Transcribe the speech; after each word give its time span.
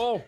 Bon, 0.00 0.22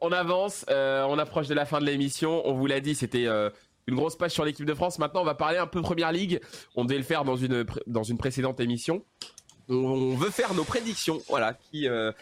on 0.00 0.12
avance, 0.12 0.64
euh, 0.70 1.04
on 1.08 1.18
approche 1.18 1.48
de 1.48 1.54
la 1.54 1.64
fin 1.64 1.80
de 1.80 1.84
l'émission. 1.84 2.46
On 2.46 2.54
vous 2.54 2.66
l'a 2.66 2.80
dit, 2.80 2.94
c'était 2.94 3.26
euh, 3.26 3.50
une 3.86 3.96
grosse 3.96 4.16
page 4.16 4.30
sur 4.30 4.44
l'équipe 4.44 4.66
de 4.66 4.74
France. 4.74 4.98
Maintenant, 4.98 5.22
on 5.22 5.24
va 5.24 5.34
parler 5.34 5.58
un 5.58 5.66
peu 5.66 5.82
Première 5.82 6.12
Ligue. 6.12 6.40
On 6.76 6.84
devait 6.84 6.98
le 6.98 7.04
faire 7.04 7.24
dans 7.24 7.36
une, 7.36 7.64
dans 7.86 8.04
une 8.04 8.18
précédente 8.18 8.60
émission. 8.60 9.04
On, 9.68 10.14
veut 10.14 10.30
faire 10.30 10.54
nos 10.54 10.64
prédictions, 10.64 11.20
voilà, 11.28 11.52
qui, 11.52 11.88
euh, 11.88 12.12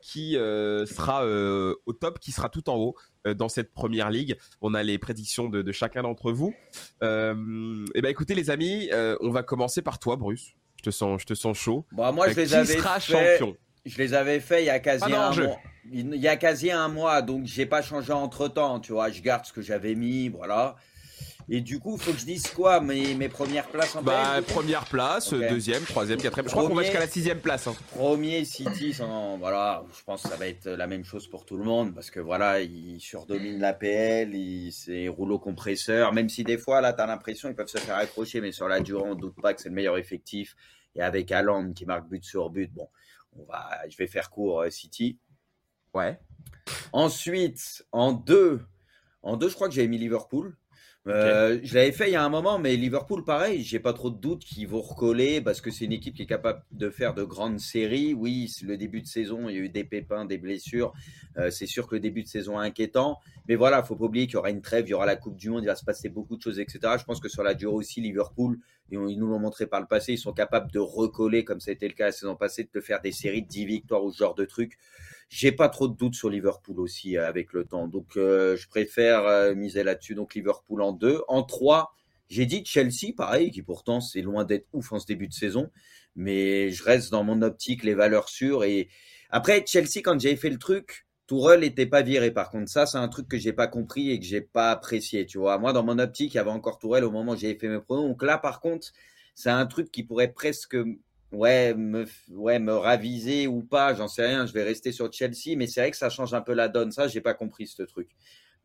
qui 0.00 0.34
sera 0.34 1.26
au 1.26 1.92
top, 1.92 2.20
qui 2.20 2.30
sera 2.30 2.48
tout 2.48 2.68
en 2.70 2.76
haut 2.76 2.94
dans 3.24 3.48
cette 3.48 3.72
Première 3.72 4.10
Ligue. 4.10 4.36
On 4.60 4.74
a 4.74 4.82
les 4.82 4.98
prédictions 4.98 5.48
de, 5.48 5.72
chacun 5.72 6.02
d'entre 6.02 6.30
vous. 6.30 6.54
et 7.02 7.32
eh 7.94 8.00
ben, 8.02 8.08
écoutez, 8.08 8.34
les 8.34 8.50
amis, 8.50 8.90
on 9.20 9.30
va 9.30 9.42
commencer 9.42 9.82
par 9.82 9.98
toi, 9.98 10.16
Bruce. 10.16 10.52
Je 10.76 10.90
te 10.90 10.90
sens, 10.90 11.22
je 11.22 11.26
te 11.26 11.34
sens 11.34 11.58
chaud. 11.58 11.84
Bon, 11.92 12.12
moi, 12.12 12.28
je 12.28 12.36
les 12.36 12.46
qui 12.46 12.54
avais 12.54 12.76
sera 12.76 13.00
champion? 13.00 13.56
Je 13.84 13.98
les 13.98 14.14
avais 14.14 14.40
fait 14.40 14.62
il 14.62 14.66
y 14.66 14.70
a 14.70 14.80
quasi 14.80 15.12
un 15.12 15.30
mois. 15.30 15.60
Il 15.92 16.16
y 16.16 16.28
a 16.28 16.36
quasi 16.36 16.70
un 16.70 16.88
mois, 16.88 17.20
donc 17.20 17.44
j'ai 17.44 17.66
pas 17.66 17.82
changé 17.82 18.12
entre 18.12 18.48
temps, 18.48 18.80
tu 18.80 18.92
vois. 18.92 19.10
Je 19.10 19.20
garde 19.20 19.44
ce 19.44 19.52
que 19.52 19.60
j'avais 19.60 19.94
mis, 19.94 20.28
voilà. 20.28 20.76
Et 21.48 21.60
du 21.60 21.78
coup, 21.78 21.96
il 21.96 22.02
faut 22.02 22.12
que 22.12 22.18
je 22.18 22.24
dise 22.24 22.46
quoi 22.48 22.80
mes, 22.80 23.14
mes 23.14 23.28
premières 23.28 23.66
places 23.66 23.94
en 23.94 24.02
bah, 24.02 24.40
Première 24.48 24.86
place, 24.86 25.32
deuxième, 25.34 25.82
troisième, 25.82 26.18
quatrième. 26.20 26.46
Je 26.46 26.52
crois 26.52 26.66
qu'on 26.66 26.74
va 26.74 26.82
jusqu'à 26.82 27.00
la 27.00 27.06
sixième 27.06 27.40
place. 27.40 27.66
Hein. 27.66 27.74
Premier 27.94 28.46
City, 28.46 28.96
voilà, 29.38 29.84
je 29.96 30.02
pense 30.04 30.22
que 30.22 30.28
ça 30.30 30.36
va 30.36 30.46
être 30.46 30.68
la 30.70 30.86
même 30.86 31.04
chose 31.04 31.28
pour 31.28 31.44
tout 31.44 31.58
le 31.58 31.64
monde 31.64 31.94
parce 31.94 32.10
que 32.10 32.20
voilà, 32.20 32.60
ils 32.60 32.98
surdominent 32.98 33.60
l'APL, 33.60 34.34
c'est 34.72 35.08
rouleau 35.08 35.38
compresseur. 35.38 36.14
Même 36.14 36.30
si 36.30 36.44
des 36.44 36.56
fois, 36.56 36.80
là, 36.80 36.94
tu 36.94 37.02
as 37.02 37.06
l'impression 37.06 37.48
qu'ils 37.48 37.56
peuvent 37.56 37.68
se 37.68 37.78
faire 37.78 37.96
accrocher, 37.96 38.40
mais 38.40 38.52
sur 38.52 38.68
la 38.68 38.80
durée, 38.80 39.06
on 39.06 39.14
doute 39.14 39.36
pas 39.40 39.52
que 39.52 39.60
c'est 39.60 39.68
le 39.68 39.74
meilleur 39.74 39.98
effectif. 39.98 40.56
Et 40.96 41.02
avec 41.02 41.30
Haaland 41.30 41.72
qui 41.72 41.84
marque 41.84 42.08
but 42.08 42.24
sur 42.24 42.48
but, 42.48 42.72
bon, 42.72 42.88
je 43.88 43.96
vais 43.96 44.06
faire 44.06 44.30
court 44.30 44.62
euh, 44.62 44.70
City. 44.70 45.18
Ouais. 45.92 46.18
Ensuite, 46.92 47.86
en 47.92 48.12
deux, 48.12 48.64
en 49.22 49.36
deux, 49.36 49.48
je 49.48 49.54
crois 49.54 49.68
que 49.68 49.74
j'avais 49.74 49.88
mis 49.88 49.98
Liverpool. 49.98 50.56
Euh, 51.06 51.60
je 51.62 51.74
l'avais 51.74 51.92
fait 51.92 52.08
il 52.08 52.12
y 52.12 52.16
a 52.16 52.24
un 52.24 52.30
moment, 52.30 52.58
mais 52.58 52.76
Liverpool, 52.76 53.24
pareil, 53.24 53.62
j'ai 53.62 53.78
pas 53.78 53.92
trop 53.92 54.08
de 54.08 54.16
doutes 54.16 54.42
qu'ils 54.42 54.66
vont 54.66 54.80
recoller 54.80 55.42
parce 55.42 55.60
que 55.60 55.70
c'est 55.70 55.84
une 55.84 55.92
équipe 55.92 56.14
qui 56.14 56.22
est 56.22 56.26
capable 56.26 56.62
de 56.72 56.88
faire 56.88 57.12
de 57.12 57.24
grandes 57.24 57.60
séries. 57.60 58.14
Oui, 58.14 58.50
le 58.62 58.78
début 58.78 59.02
de 59.02 59.06
saison, 59.06 59.48
il 59.48 59.54
y 59.54 59.58
a 59.58 59.60
eu 59.60 59.68
des 59.68 59.84
pépins, 59.84 60.24
des 60.24 60.38
blessures. 60.38 60.94
Euh, 61.36 61.50
c'est 61.50 61.66
sûr 61.66 61.86
que 61.86 61.96
le 61.96 62.00
début 62.00 62.22
de 62.22 62.28
saison 62.28 62.60
est 62.60 62.66
inquiétant. 62.66 63.18
Mais 63.48 63.54
voilà, 63.54 63.82
faut 63.82 63.96
pas 63.96 64.06
oublier 64.06 64.26
qu'il 64.26 64.34
y 64.34 64.38
aura 64.38 64.50
une 64.50 64.62
trêve, 64.62 64.86
il 64.86 64.90
y 64.90 64.94
aura 64.94 65.04
la 65.04 65.16
Coupe 65.16 65.36
du 65.36 65.50
Monde, 65.50 65.62
il 65.64 65.66
va 65.66 65.76
se 65.76 65.84
passer 65.84 66.08
beaucoup 66.08 66.36
de 66.36 66.42
choses, 66.42 66.58
etc. 66.58 66.80
Je 66.98 67.04
pense 67.04 67.20
que 67.20 67.28
sur 67.28 67.42
la 67.42 67.52
durée 67.52 67.74
aussi, 67.74 68.00
Liverpool, 68.00 68.58
ils 68.90 68.98
nous 68.98 69.26
l'ont 69.26 69.38
montré 69.38 69.66
par 69.66 69.80
le 69.80 69.86
passé, 69.86 70.14
ils 70.14 70.18
sont 70.18 70.32
capables 70.32 70.70
de 70.72 70.78
recoller, 70.78 71.44
comme 71.44 71.60
ça 71.60 71.70
a 71.70 71.74
été 71.74 71.86
le 71.86 71.94
cas 71.94 72.06
la 72.06 72.12
saison 72.12 72.36
passée, 72.36 72.68
de 72.72 72.80
faire 72.80 73.02
des 73.02 73.12
séries 73.12 73.42
de 73.42 73.48
10 73.48 73.66
victoires 73.66 74.02
ou 74.04 74.10
ce 74.10 74.18
genre 74.18 74.34
de 74.34 74.46
trucs. 74.46 74.78
J'ai 75.36 75.50
pas 75.50 75.68
trop 75.68 75.88
de 75.88 75.96
doutes 75.96 76.14
sur 76.14 76.30
Liverpool 76.30 76.78
aussi 76.78 77.16
euh, 77.16 77.26
avec 77.26 77.54
le 77.54 77.64
temps. 77.64 77.88
Donc, 77.88 78.16
euh, 78.16 78.56
je 78.56 78.68
préfère 78.68 79.26
euh, 79.26 79.56
miser 79.56 79.82
là-dessus. 79.82 80.14
Donc, 80.14 80.36
Liverpool 80.36 80.80
en 80.80 80.92
deux. 80.92 81.22
En 81.26 81.42
trois, 81.42 81.92
j'ai 82.28 82.46
dit 82.46 82.64
Chelsea, 82.64 83.12
pareil, 83.16 83.50
qui 83.50 83.60
pourtant, 83.60 84.00
c'est 84.00 84.22
loin 84.22 84.44
d'être 84.44 84.68
ouf 84.72 84.92
en 84.92 85.00
ce 85.00 85.06
début 85.06 85.26
de 85.26 85.32
saison. 85.32 85.72
Mais 86.14 86.70
je 86.70 86.84
reste 86.84 87.10
dans 87.10 87.24
mon 87.24 87.42
optique 87.42 87.82
les 87.82 87.94
valeurs 87.94 88.28
sûres. 88.28 88.62
Et 88.62 88.88
après, 89.28 89.64
Chelsea, 89.66 90.02
quand 90.04 90.20
j'ai 90.20 90.36
fait 90.36 90.50
le 90.50 90.58
truc, 90.58 91.04
Tourelle 91.26 91.60
n'était 91.60 91.86
pas 91.86 92.02
viré. 92.02 92.30
Par 92.30 92.48
contre, 92.48 92.70
ça, 92.70 92.86
c'est 92.86 92.98
un 92.98 93.08
truc 93.08 93.26
que 93.26 93.36
j'ai 93.36 93.52
pas 93.52 93.66
compris 93.66 94.12
et 94.12 94.20
que 94.20 94.24
j'ai 94.24 94.40
pas 94.40 94.70
apprécié. 94.70 95.26
Tu 95.26 95.38
vois, 95.38 95.58
moi, 95.58 95.72
dans 95.72 95.82
mon 95.82 95.98
optique, 95.98 96.34
il 96.34 96.36
y 96.36 96.40
avait 96.40 96.50
encore 96.50 96.78
Tourelle 96.78 97.02
au 97.02 97.10
moment 97.10 97.32
où 97.32 97.36
j'ai 97.36 97.58
fait 97.58 97.68
mes 97.68 97.80
pronos. 97.80 98.06
Donc 98.06 98.22
là, 98.22 98.38
par 98.38 98.60
contre, 98.60 98.92
c'est 99.34 99.50
un 99.50 99.66
truc 99.66 99.90
qui 99.90 100.04
pourrait 100.04 100.32
presque 100.32 100.76
ouais, 101.34 101.74
me, 101.74 102.06
ouais, 102.30 102.58
me 102.58 102.72
raviser 102.72 103.46
ou 103.46 103.62
pas, 103.62 103.94
j'en 103.94 104.08
sais 104.08 104.26
rien. 104.26 104.46
Je 104.46 104.52
vais 104.52 104.62
rester 104.62 104.92
sur 104.92 105.12
Chelsea, 105.12 105.56
mais 105.56 105.66
c'est 105.66 105.80
vrai 105.80 105.90
que 105.90 105.96
ça 105.96 106.10
change 106.10 106.34
un 106.34 106.40
peu 106.40 106.54
la 106.54 106.68
donne. 106.68 106.92
Ça, 106.92 107.08
j'ai 107.08 107.20
pas 107.20 107.34
compris 107.34 107.66
ce 107.66 107.82
truc. 107.82 108.10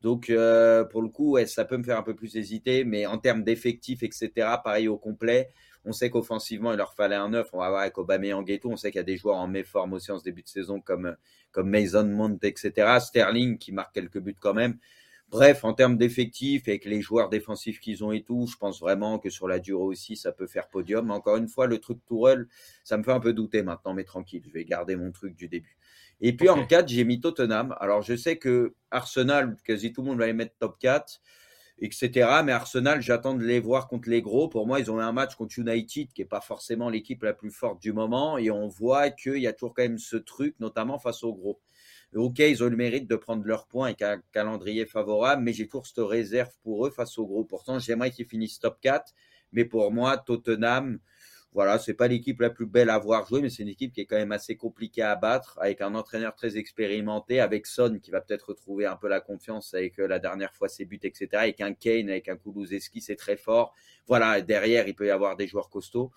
Donc, 0.01 0.29
euh, 0.29 0.85
pour 0.85 1.01
le 1.01 1.09
coup, 1.09 1.37
ça 1.45 1.65
peut 1.65 1.77
me 1.77 1.83
faire 1.83 1.97
un 1.97 2.03
peu 2.03 2.15
plus 2.15 2.37
hésiter, 2.37 2.85
mais 2.85 3.05
en 3.05 3.17
termes 3.17 3.43
d'effectifs, 3.43 4.03
etc., 4.03 4.31
pareil 4.63 4.87
au 4.87 4.97
complet. 4.97 5.49
On 5.85 5.91
sait 5.91 6.09
qu'offensivement, 6.09 6.71
il 6.73 6.77
leur 6.77 6.93
fallait 6.93 7.15
un 7.15 7.29
neuf. 7.29 7.49
On 7.53 7.59
va 7.59 7.69
voir 7.69 7.81
avec 7.81 7.97
Aubameyang 7.97 8.49
et 8.49 8.59
tout. 8.59 8.69
On 8.69 8.77
sait 8.77 8.91
qu'il 8.91 8.99
y 8.99 9.01
a 9.01 9.03
des 9.03 9.17
joueurs 9.17 9.37
en 9.37 9.47
méforme 9.47 9.93
aussi 9.93 10.11
en 10.11 10.19
ce 10.19 10.23
début 10.23 10.43
de 10.43 10.47
saison 10.47 10.81
comme, 10.81 11.15
comme 11.51 11.69
Mason 11.69 12.05
Mount, 12.05 12.37
etc. 12.43 12.99
Sterling 12.99 13.57
qui 13.57 13.71
marque 13.71 13.93
quelques 13.93 14.19
buts 14.19 14.35
quand 14.39 14.53
même. 14.53 14.77
Bref, 15.29 15.63
en 15.63 15.73
termes 15.73 15.95
d'effectifs, 15.95 16.67
avec 16.67 16.85
les 16.85 17.01
joueurs 17.01 17.29
défensifs 17.29 17.79
qu'ils 17.79 18.03
ont 18.03 18.11
et 18.11 18.23
tout, 18.23 18.47
je 18.47 18.57
pense 18.57 18.79
vraiment 18.79 19.19
que 19.19 19.29
sur 19.29 19.47
la 19.47 19.59
durée 19.59 19.83
aussi, 19.83 20.15
ça 20.15 20.31
peut 20.31 20.47
faire 20.47 20.69
podium. 20.69 21.05
Mais 21.07 21.13
encore 21.13 21.37
une 21.37 21.47
fois, 21.47 21.67
le 21.67 21.77
truc 21.77 21.99
Tourelle, 22.07 22.47
ça 22.83 22.97
me 22.97 23.03
fait 23.03 23.11
un 23.11 23.19
peu 23.19 23.33
douter 23.33 23.61
maintenant, 23.61 23.93
mais 23.93 24.03
tranquille, 24.03 24.41
je 24.47 24.51
vais 24.51 24.65
garder 24.65 24.95
mon 24.95 25.11
truc 25.11 25.35
du 25.35 25.47
début. 25.47 25.77
Et 26.21 26.35
puis 26.35 26.49
en 26.49 26.65
4, 26.65 26.87
j'ai 26.87 27.03
mis 27.03 27.21
Tottenham. 27.21 27.75
Alors 27.79 28.01
je 28.01 28.15
sais 28.15 28.37
que 28.37 28.73
Arsenal, 28.89 29.55
quasi 29.63 29.93
tout 29.93 30.01
le 30.01 30.07
monde 30.07 30.17
va 30.17 30.25
les 30.25 30.33
mettre 30.33 30.55
top 30.57 30.79
4, 30.79 31.21
etc. 31.79 32.41
Mais 32.43 32.51
Arsenal, 32.51 33.01
j'attends 33.01 33.35
de 33.35 33.43
les 33.43 33.59
voir 33.59 33.87
contre 33.87 34.09
les 34.09 34.21
gros. 34.21 34.49
Pour 34.49 34.65
moi, 34.65 34.79
ils 34.79 34.89
ont 34.89 34.99
eu 34.99 35.03
un 35.03 35.11
match 35.11 35.35
contre 35.35 35.59
United, 35.59 36.11
qui 36.11 36.21
n'est 36.21 36.27
pas 36.27 36.41
forcément 36.41 36.89
l'équipe 36.89 37.21
la 37.23 37.33
plus 37.33 37.51
forte 37.51 37.81
du 37.81 37.93
moment. 37.93 38.37
Et 38.37 38.49
on 38.51 38.67
voit 38.67 39.11
qu'il 39.11 39.37
y 39.37 39.47
a 39.47 39.53
toujours 39.53 39.75
quand 39.75 39.83
même 39.83 39.99
ce 39.99 40.17
truc, 40.17 40.55
notamment 40.59 40.97
face 40.97 41.23
aux 41.23 41.33
gros. 41.33 41.61
Ok, 42.15 42.39
ils 42.39 42.63
ont 42.63 42.69
le 42.69 42.75
mérite 42.75 43.07
de 43.07 43.15
prendre 43.15 43.45
leurs 43.45 43.67
points 43.67 43.87
avec 43.87 44.01
un 44.01 44.19
calendrier 44.31 44.87
favorable, 44.87 45.43
mais 45.43 45.53
j'ai 45.53 45.67
toujours 45.67 45.85
cette 45.85 45.99
réserve 45.99 46.49
pour 46.63 46.87
eux 46.87 46.89
face 46.89 47.19
au 47.19 47.27
gros. 47.27 47.43
Pourtant, 47.43 47.77
j'aimerais 47.77 48.09
qu'ils 48.09 48.25
finissent 48.25 48.59
top 48.59 48.79
4, 48.81 49.13
mais 49.51 49.63
pour 49.63 49.91
moi, 49.91 50.17
Tottenham, 50.17 50.99
voilà, 51.53 51.79
c'est 51.79 51.93
pas 51.95 52.07
l'équipe 52.07 52.41
la 52.41 52.51
plus 52.51 52.67
belle 52.67 52.91
à 52.91 52.99
voir 52.99 53.27
jouer, 53.27 53.41
mais 53.41 53.49
c'est 53.49 53.63
une 53.63 53.69
équipe 53.69 53.91
qui 53.91 54.01
est 54.01 54.05
quand 54.05 54.17
même 54.17 54.31
assez 54.31 54.55
compliquée 54.55 55.01
à 55.01 55.15
battre, 55.15 55.57
avec 55.59 55.81
un 55.81 55.95
entraîneur 55.95 56.35
très 56.35 56.57
expérimenté, 56.57 57.39
avec 57.39 57.65
Son 57.65 57.99
qui 57.99 58.11
va 58.11 58.21
peut-être 58.21 58.49
retrouver 58.49 58.85
un 58.85 58.95
peu 58.95 59.07
la 59.07 59.19
confiance 59.19 59.73
avec 59.73 59.99
euh, 59.99 60.07
la 60.07 60.19
dernière 60.19 60.53
fois 60.53 60.67
ses 60.67 60.85
buts, 60.85 60.99
etc. 61.01 61.27
Avec 61.33 61.61
un 61.61 61.73
Kane, 61.73 62.09
avec 62.09 62.27
un 62.27 62.37
Kulusevski, 62.37 63.01
c'est 63.01 63.15
très 63.15 63.35
fort. 63.37 63.73
Voilà, 64.07 64.41
derrière, 64.41 64.87
il 64.87 64.95
peut 64.95 65.07
y 65.07 65.11
avoir 65.11 65.37
des 65.37 65.47
joueurs 65.47 65.69
costauds. 65.69 66.11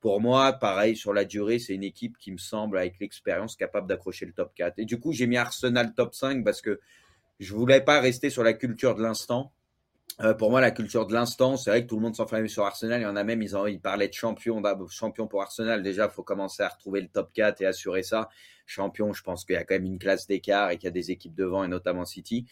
Pour 0.00 0.20
moi, 0.20 0.52
pareil, 0.52 0.96
sur 0.96 1.12
la 1.12 1.24
durée, 1.24 1.58
c'est 1.58 1.74
une 1.74 1.82
équipe 1.82 2.16
qui 2.18 2.30
me 2.30 2.38
semble, 2.38 2.78
avec 2.78 3.00
l'expérience, 3.00 3.56
capable 3.56 3.88
d'accrocher 3.88 4.26
le 4.26 4.32
top 4.32 4.54
4. 4.54 4.78
Et 4.78 4.84
du 4.84 5.00
coup, 5.00 5.12
j'ai 5.12 5.26
mis 5.26 5.36
Arsenal 5.36 5.92
top 5.94 6.14
5 6.14 6.44
parce 6.44 6.62
que 6.62 6.78
je 7.40 7.54
voulais 7.54 7.80
pas 7.80 8.00
rester 8.00 8.30
sur 8.30 8.44
la 8.44 8.52
culture 8.52 8.94
de 8.94 9.02
l'instant. 9.02 9.52
Euh, 10.20 10.34
pour 10.34 10.50
moi, 10.50 10.60
la 10.60 10.70
culture 10.70 11.06
de 11.06 11.14
l'instant, 11.14 11.56
c'est 11.56 11.70
vrai 11.70 11.82
que 11.82 11.88
tout 11.88 11.96
le 11.96 12.02
monde 12.02 12.14
s'enflamme 12.14 12.46
sur 12.48 12.64
Arsenal. 12.64 13.00
Il 13.00 13.04
y 13.04 13.06
en 13.06 13.16
a 13.16 13.24
même, 13.24 13.42
ils, 13.42 13.56
ont, 13.56 13.66
ils 13.66 13.80
parlaient 13.80 14.08
de 14.08 14.14
champion, 14.14 14.62
champion 14.88 15.26
pour 15.26 15.42
Arsenal. 15.42 15.82
Déjà, 15.82 16.06
il 16.06 16.10
faut 16.10 16.24
commencer 16.24 16.62
à 16.62 16.68
retrouver 16.68 17.00
le 17.00 17.08
top 17.08 17.32
4 17.32 17.60
et 17.62 17.66
assurer 17.66 18.02
ça. 18.02 18.28
Champion, 18.68 19.12
je 19.12 19.22
pense 19.22 19.44
qu'il 19.44 19.54
y 19.54 19.58
a 19.58 19.64
quand 19.64 19.74
même 19.74 19.86
une 19.86 19.98
classe 19.98 20.26
d'écart 20.26 20.70
et 20.70 20.76
qu'il 20.76 20.84
y 20.84 20.88
a 20.88 20.92
des 20.92 21.10
équipes 21.10 21.34
devant, 21.34 21.64
et 21.64 21.68
notamment 21.68 22.04
City. 22.04 22.46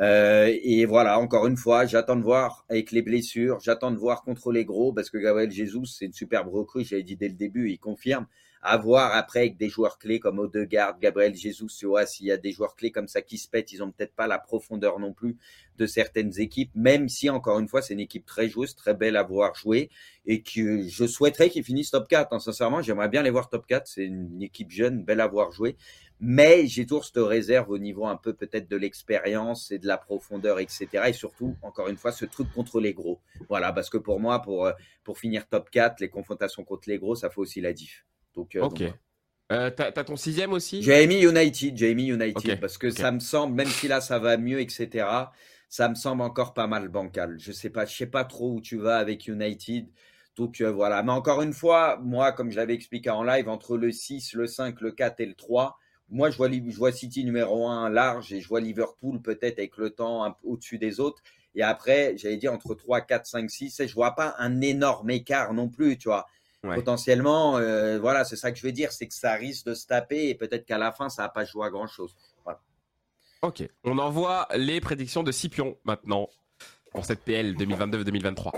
Euh, 0.00 0.54
et 0.62 0.84
voilà, 0.84 1.18
encore 1.18 1.46
une 1.46 1.56
fois, 1.56 1.86
j'attends 1.86 2.16
de 2.16 2.22
voir 2.22 2.64
avec 2.68 2.92
les 2.92 3.02
blessures. 3.02 3.60
J'attends 3.60 3.90
de 3.90 3.96
voir 3.96 4.22
contre 4.22 4.52
les 4.52 4.64
gros 4.64 4.92
parce 4.92 5.10
que 5.10 5.18
Gabriel 5.18 5.50
Jesus, 5.50 5.86
c'est 5.86 6.06
une 6.06 6.12
superbe 6.12 6.48
recrue. 6.48 6.84
J'avais 6.84 7.02
dit 7.02 7.16
dès 7.16 7.28
le 7.28 7.34
début, 7.34 7.70
il 7.70 7.78
confirme 7.78 8.26
à 8.64 8.78
voir 8.78 9.14
après 9.14 9.40
avec 9.40 9.56
des 9.58 9.68
joueurs 9.68 9.98
clés 9.98 10.18
comme 10.18 10.38
Odegaard, 10.38 10.98
Gabriel 10.98 11.34
Jesus, 11.34 11.68
s'il 11.68 12.26
y 12.26 12.32
a 12.32 12.38
des 12.38 12.50
joueurs 12.50 12.74
clés 12.74 12.90
comme 12.90 13.08
ça 13.08 13.20
qui 13.20 13.36
se 13.36 13.46
pètent, 13.46 13.72
ils 13.72 13.82
ont 13.82 13.92
peut-être 13.92 14.14
pas 14.14 14.26
la 14.26 14.38
profondeur 14.38 14.98
non 14.98 15.12
plus 15.12 15.36
de 15.76 15.86
certaines 15.86 16.40
équipes, 16.40 16.70
même 16.74 17.10
si 17.10 17.28
encore 17.28 17.58
une 17.58 17.68
fois 17.68 17.82
c'est 17.82 17.92
une 17.92 18.00
équipe 18.00 18.24
très 18.24 18.48
joueuse, 18.48 18.74
très 18.74 18.94
belle 18.94 19.16
à 19.16 19.22
voir 19.22 19.54
jouer 19.54 19.90
et 20.24 20.42
que 20.42 20.86
je 20.88 21.06
souhaiterais 21.06 21.50
qu'ils 21.50 21.64
finissent 21.64 21.90
top 21.90 22.08
4. 22.08 22.32
Hein. 22.32 22.38
Sincèrement, 22.38 22.80
j'aimerais 22.80 23.08
bien 23.08 23.22
les 23.22 23.30
voir 23.30 23.50
top 23.50 23.66
4. 23.66 23.86
C'est 23.86 24.04
une 24.04 24.42
équipe 24.42 24.70
jeune, 24.70 25.04
belle 25.04 25.20
à 25.20 25.26
voir 25.26 25.52
jouer. 25.52 25.76
Mais 26.20 26.66
j'ai 26.66 26.86
toujours 26.86 27.04
cette 27.04 27.18
réserve 27.18 27.68
au 27.70 27.78
niveau 27.78 28.06
un 28.06 28.16
peu 28.16 28.32
peut-être 28.32 28.70
de 28.70 28.76
l'expérience 28.76 29.70
et 29.72 29.78
de 29.78 29.86
la 29.86 29.98
profondeur, 29.98 30.58
etc. 30.60 30.88
Et 31.08 31.12
surtout, 31.12 31.56
encore 31.60 31.88
une 31.88 31.96
fois, 31.98 32.12
ce 32.12 32.24
truc 32.24 32.50
contre 32.52 32.80
les 32.80 32.94
gros. 32.94 33.20
Voilà, 33.48 33.72
parce 33.72 33.90
que 33.90 33.98
pour 33.98 34.20
moi, 34.20 34.40
pour, 34.40 34.64
euh, 34.64 34.72
pour 35.02 35.18
finir 35.18 35.46
top 35.48 35.68
4, 35.70 36.00
les 36.00 36.08
confrontations 36.08 36.64
contre 36.64 36.88
les 36.88 36.98
gros, 36.98 37.14
ça 37.14 37.28
fait 37.28 37.40
aussi 37.40 37.60
la 37.60 37.74
diff. 37.74 38.06
Donc, 38.34 38.56
euh, 38.56 38.62
ok. 38.62 38.82
Euh, 39.52 39.70
t'as, 39.70 39.92
ton 39.92 40.16
sixième 40.16 40.52
aussi? 40.52 40.82
J'ai 40.82 41.06
mis 41.06 41.22
United, 41.22 41.76
j'ai 41.76 41.94
mis 41.94 42.06
United 42.06 42.60
parce 42.60 42.78
que 42.78 42.90
ça 42.90 43.12
me 43.12 43.20
semble, 43.20 43.54
même 43.54 43.68
si 43.68 43.88
là 43.88 44.00
ça 44.00 44.18
va 44.18 44.36
mieux, 44.38 44.60
etc. 44.60 45.06
Ça 45.68 45.88
me 45.88 45.94
semble 45.94 46.22
encore 46.22 46.54
pas 46.54 46.66
mal 46.66 46.88
bancal. 46.88 47.36
Je 47.38 47.52
sais 47.52 47.68
pas, 47.70 47.84
je 47.84 47.94
sais 47.94 48.06
pas 48.06 48.24
trop 48.24 48.52
où 48.54 48.60
tu 48.60 48.78
vas 48.78 48.96
avec 48.96 49.26
United. 49.26 49.86
Donc 50.36 50.60
euh, 50.60 50.72
voilà. 50.72 51.02
Mais 51.02 51.12
encore 51.12 51.42
une 51.42 51.52
fois, 51.52 51.98
moi, 52.02 52.32
comme 52.32 52.50
je 52.50 52.56
l'avais 52.56 52.74
expliqué 52.74 53.10
en 53.10 53.22
live, 53.22 53.48
entre 53.48 53.76
le 53.76 53.92
6, 53.92 54.32
le 54.34 54.46
5, 54.46 54.80
le 54.80 54.92
4 54.92 55.20
et 55.20 55.26
le 55.26 55.34
3, 55.34 55.78
moi 56.08 56.30
je 56.30 56.36
vois, 56.36 56.50
je 56.50 56.76
vois 56.76 56.92
City 56.92 57.24
numéro 57.24 57.68
1 57.68 57.90
large 57.90 58.32
et 58.32 58.40
je 58.40 58.48
vois 58.48 58.60
Liverpool 58.60 59.20
peut-être 59.20 59.58
avec 59.58 59.76
le 59.76 59.90
temps 59.90 60.36
au-dessus 60.42 60.78
des 60.78 61.00
autres. 61.00 61.22
Et 61.54 61.62
après, 61.62 62.16
j'allais 62.16 62.36
dire 62.36 62.52
entre 62.52 62.74
3, 62.74 63.02
4, 63.02 63.26
5, 63.26 63.50
6, 63.50 63.80
et 63.80 63.88
je 63.88 63.94
vois 63.94 64.14
pas 64.14 64.34
un 64.38 64.60
énorme 64.60 65.10
écart 65.10 65.54
non 65.54 65.68
plus, 65.68 65.96
tu 65.98 66.08
vois. 66.08 66.26
Potentiellement, 66.72 67.58
euh, 67.58 67.98
voilà, 67.98 68.24
c'est 68.24 68.36
ça 68.36 68.50
que 68.50 68.58
je 68.58 68.64
veux 68.64 68.72
dire, 68.72 68.90
c'est 68.92 69.06
que 69.06 69.14
ça 69.14 69.34
risque 69.34 69.66
de 69.66 69.74
se 69.74 69.86
taper 69.86 70.28
et 70.28 70.34
peut-être 70.34 70.64
qu'à 70.64 70.78
la 70.78 70.92
fin, 70.92 71.08
ça 71.08 71.22
va 71.22 71.28
pas 71.28 71.44
jouer 71.44 71.66
à 71.66 71.70
grand 71.70 71.86
chose. 71.86 72.16
Ok, 73.42 73.62
on 73.84 73.98
envoie 73.98 74.48
les 74.56 74.80
prédictions 74.80 75.22
de 75.22 75.30
Scipion 75.30 75.76
maintenant 75.84 76.30
pour 76.92 77.04
cette 77.04 77.20
PL 77.20 77.54
2022-2023. 77.56 78.52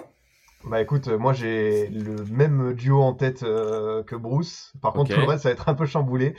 Bah 0.66 0.80
écoute, 0.82 1.06
moi 1.06 1.32
j'ai 1.32 1.86
le 1.88 2.24
même 2.24 2.74
duo 2.74 3.00
en 3.00 3.14
tête 3.14 3.40
que 3.40 4.16
Bruce. 4.16 4.72
Par 4.82 4.92
contre, 4.92 5.14
tout 5.14 5.20
le 5.20 5.26
reste, 5.26 5.44
ça 5.44 5.50
va 5.50 5.52
être 5.52 5.68
un 5.68 5.74
peu 5.74 5.86
chamboulé. 5.86 6.34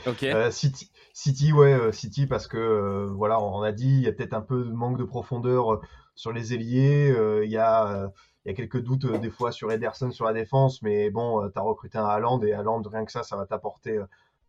City, 0.50 0.90
City, 1.14 1.52
ouais, 1.52 1.92
City, 1.92 2.26
parce 2.26 2.46
que 2.46 3.06
voilà, 3.16 3.40
on 3.40 3.62
a 3.62 3.72
dit, 3.72 3.88
il 3.88 4.02
y 4.02 4.06
a 4.06 4.12
peut-être 4.12 4.34
un 4.34 4.42
peu 4.42 4.64
de 4.64 4.72
manque 4.72 4.98
de 4.98 5.04
profondeur 5.04 5.80
sur 6.14 6.32
les 6.32 6.52
ailiers. 6.52 7.14
Il 7.42 7.50
y 7.50 7.56
a 7.56 8.10
il 8.44 8.50
y 8.50 8.52
a 8.52 8.54
quelques 8.54 8.82
doutes 8.82 9.06
des 9.20 9.30
fois 9.30 9.50
sur 9.50 9.72
Ederson 9.72 10.10
sur 10.10 10.24
la 10.24 10.32
défense, 10.32 10.82
mais 10.82 11.10
bon, 11.10 11.48
tu 11.50 11.58
as 11.58 11.62
recruté 11.62 11.98
un 11.98 12.04
Haaland 12.04 12.40
et 12.42 12.52
Haaland, 12.52 12.82
rien 12.82 13.04
que 13.04 13.12
ça, 13.12 13.22
ça 13.22 13.36
va 13.36 13.46
t'apporter 13.46 13.98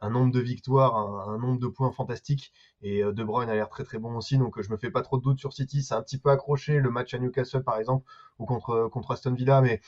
un 0.02 0.10
nombre 0.10 0.32
de 0.32 0.40
victoires, 0.40 0.96
un, 0.96 1.38
nombre 1.38 1.60
de 1.60 1.68
points 1.68 1.92
fantastiques. 1.92 2.52
Et 2.82 3.04
De 3.04 3.24
Bruyne 3.24 3.50
a 3.50 3.56
l'air 3.56 3.70
très 3.70 3.84
très 3.84 4.00
bon 4.00 4.16
aussi, 4.16 4.38
donc 4.38 4.62
je 4.62 4.72
me 4.72 4.78
fais 4.78 4.92
pas 4.92 5.02
trop 5.02 5.18
de 5.18 5.24
doutes 5.24 5.40
sur 5.40 5.54
City. 5.54 5.84
C'est 5.84 5.96
un 5.96 6.02
petit 6.02 6.18
peu 6.18 6.30
accroché 6.30 6.80
le 6.80 6.90
match 6.90 7.14
à 7.14 7.20
Newcastle 7.20 7.64
par 7.64 7.78
exemple 7.78 8.06
ou 8.40 8.46
contre, 8.46 8.90
contre 8.92 9.12
Aston 9.12 9.34
Villa, 9.34 9.62
mais 9.62 9.82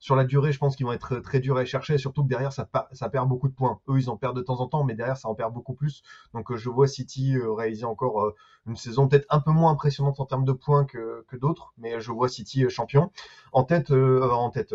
sur 0.00 0.16
la 0.16 0.24
durée, 0.24 0.50
je 0.50 0.58
pense 0.58 0.76
qu'ils 0.76 0.86
vont 0.86 0.92
être 0.92 1.20
très 1.20 1.38
durs 1.40 1.56
à 1.56 1.64
chercher, 1.64 1.98
surtout 1.98 2.24
que 2.24 2.28
derrière, 2.28 2.52
ça, 2.52 2.68
ça, 2.92 3.08
perd 3.08 3.28
beaucoup 3.28 3.48
de 3.48 3.54
points. 3.54 3.80
Eux, 3.88 3.98
ils 3.98 4.10
en 4.10 4.16
perdent 4.16 4.36
de 4.36 4.42
temps 4.42 4.60
en 4.60 4.66
temps, 4.66 4.82
mais 4.82 4.94
derrière, 4.94 5.16
ça 5.16 5.28
en 5.28 5.34
perd 5.34 5.52
beaucoup 5.52 5.74
plus. 5.74 6.02
Donc, 6.34 6.54
je 6.54 6.68
vois 6.68 6.88
City 6.88 7.36
réaliser 7.38 7.84
encore 7.84 8.32
une 8.66 8.76
saison 8.76 9.08
peut-être 9.08 9.26
un 9.30 9.40
peu 9.40 9.52
moins 9.52 9.70
impressionnante 9.72 10.18
en 10.18 10.26
termes 10.26 10.44
de 10.44 10.52
points 10.52 10.84
que, 10.84 11.24
que 11.28 11.36
d'autres, 11.36 11.74
mais 11.78 12.00
je 12.00 12.10
vois 12.12 12.28
City 12.28 12.68
champion. 12.68 13.12
En 13.52 13.62
tête, 13.64 13.90
en 13.90 14.50
tête 14.50 14.74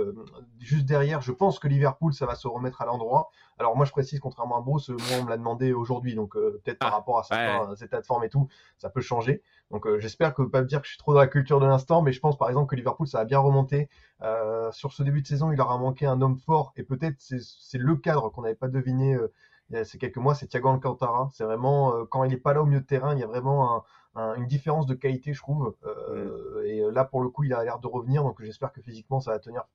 juste 0.60 0.86
derrière, 0.86 1.22
je 1.22 1.32
pense 1.32 1.60
que 1.60 1.68
Liverpool, 1.68 2.14
ça 2.14 2.26
va 2.26 2.36
se 2.36 2.48
remettre 2.48 2.82
à 2.82 2.86
l'endroit. 2.86 3.32
Alors 3.58 3.76
moi 3.78 3.86
je 3.86 3.92
précise, 3.92 4.20
contrairement 4.20 4.58
à 4.58 4.62
Bruce, 4.62 4.90
moi 4.90 5.00
on 5.22 5.24
me 5.24 5.30
l'a 5.30 5.38
demandé 5.38 5.72
aujourd'hui, 5.72 6.14
donc 6.14 6.36
euh, 6.36 6.62
peut-être 6.64 6.80
par 6.80 6.90
ah, 6.92 6.98
rapport 6.98 7.20
à 7.20 7.24
certains 7.24 7.74
états 7.76 8.02
de 8.02 8.06
forme 8.06 8.24
et 8.26 8.30
tout, 8.30 8.50
ça 8.78 8.90
peut 8.90 9.00
changer. 9.00 9.42
Donc 9.72 9.88
euh, 9.88 9.98
j'espère 10.00 10.34
que 10.34 10.42
pas 10.42 10.62
me 10.62 10.68
dire 10.68 10.82
que 10.82 10.88
je 10.88 10.92
suis 10.92 11.00
trop 11.00 11.14
dans 11.14 11.22
la 11.22 11.28
culture 11.28 11.62
de 11.62 11.66
l'instant, 11.66 12.02
mais 12.02 12.12
je 12.12 12.20
pense 12.20 12.38
par 12.38 12.50
exemple 12.50 12.70
que 12.70 12.76
Liverpool 12.76 13.08
ça 13.08 13.20
a 13.20 13.26
bien 13.26 13.40
remonté. 13.40 13.90
Euh, 14.26 14.72
sur 14.72 14.92
ce 14.92 15.04
début 15.04 15.22
de 15.22 15.28
saison, 15.28 15.52
il 15.52 15.58
leur 15.58 15.72
a 15.72 15.78
manqué 15.78 16.06
un 16.06 16.22
homme 16.22 16.38
fort 16.38 16.74
et 16.76 16.84
peut-être 16.84 17.16
c'est 17.20 17.78
le 17.78 17.96
cadre 17.96 18.30
qu'on 18.30 18.42
n'avait 18.42 18.56
pas 18.56 18.68
deviné 18.68 19.18
il 19.70 19.76
y 19.76 19.80
a 19.80 19.86
ces 19.86 19.98
quelques 19.98 20.18
mois, 20.18 20.36
c'est 20.36 20.48
Thiago 20.48 20.70
Alcantara. 20.70 21.30
C'est 21.34 21.44
vraiment 21.44 22.06
quand 22.08 22.24
il 22.24 22.34
est 22.34 22.38
pas 22.38 22.54
là 22.54 22.62
au 22.62 22.66
milieu 22.66 22.82
de 22.82 22.86
terrain, 22.86 23.14
il 23.14 23.20
y 23.20 23.24
a 23.24 23.28
vraiment 23.28 23.84
une 24.16 24.46
différence 24.46 24.86
de 24.86 24.94
qualité, 24.94 25.34
je 25.34 25.42
trouve. 25.42 25.76
Mm. 25.84 26.66
Et 26.66 26.92
là 26.92 27.06
pour 27.06 27.22
le 27.22 27.30
coup, 27.30 27.44
il 27.44 27.54
a 27.54 27.64
l'air 27.64 27.80
de 27.80 27.88
revenir, 27.88 28.24
donc 28.24 28.42
j'espère 28.42 28.72
que 28.72 28.82
physiquement 28.82 29.20
ça 29.20 29.32
va 29.32 29.40
tenir 29.40 29.66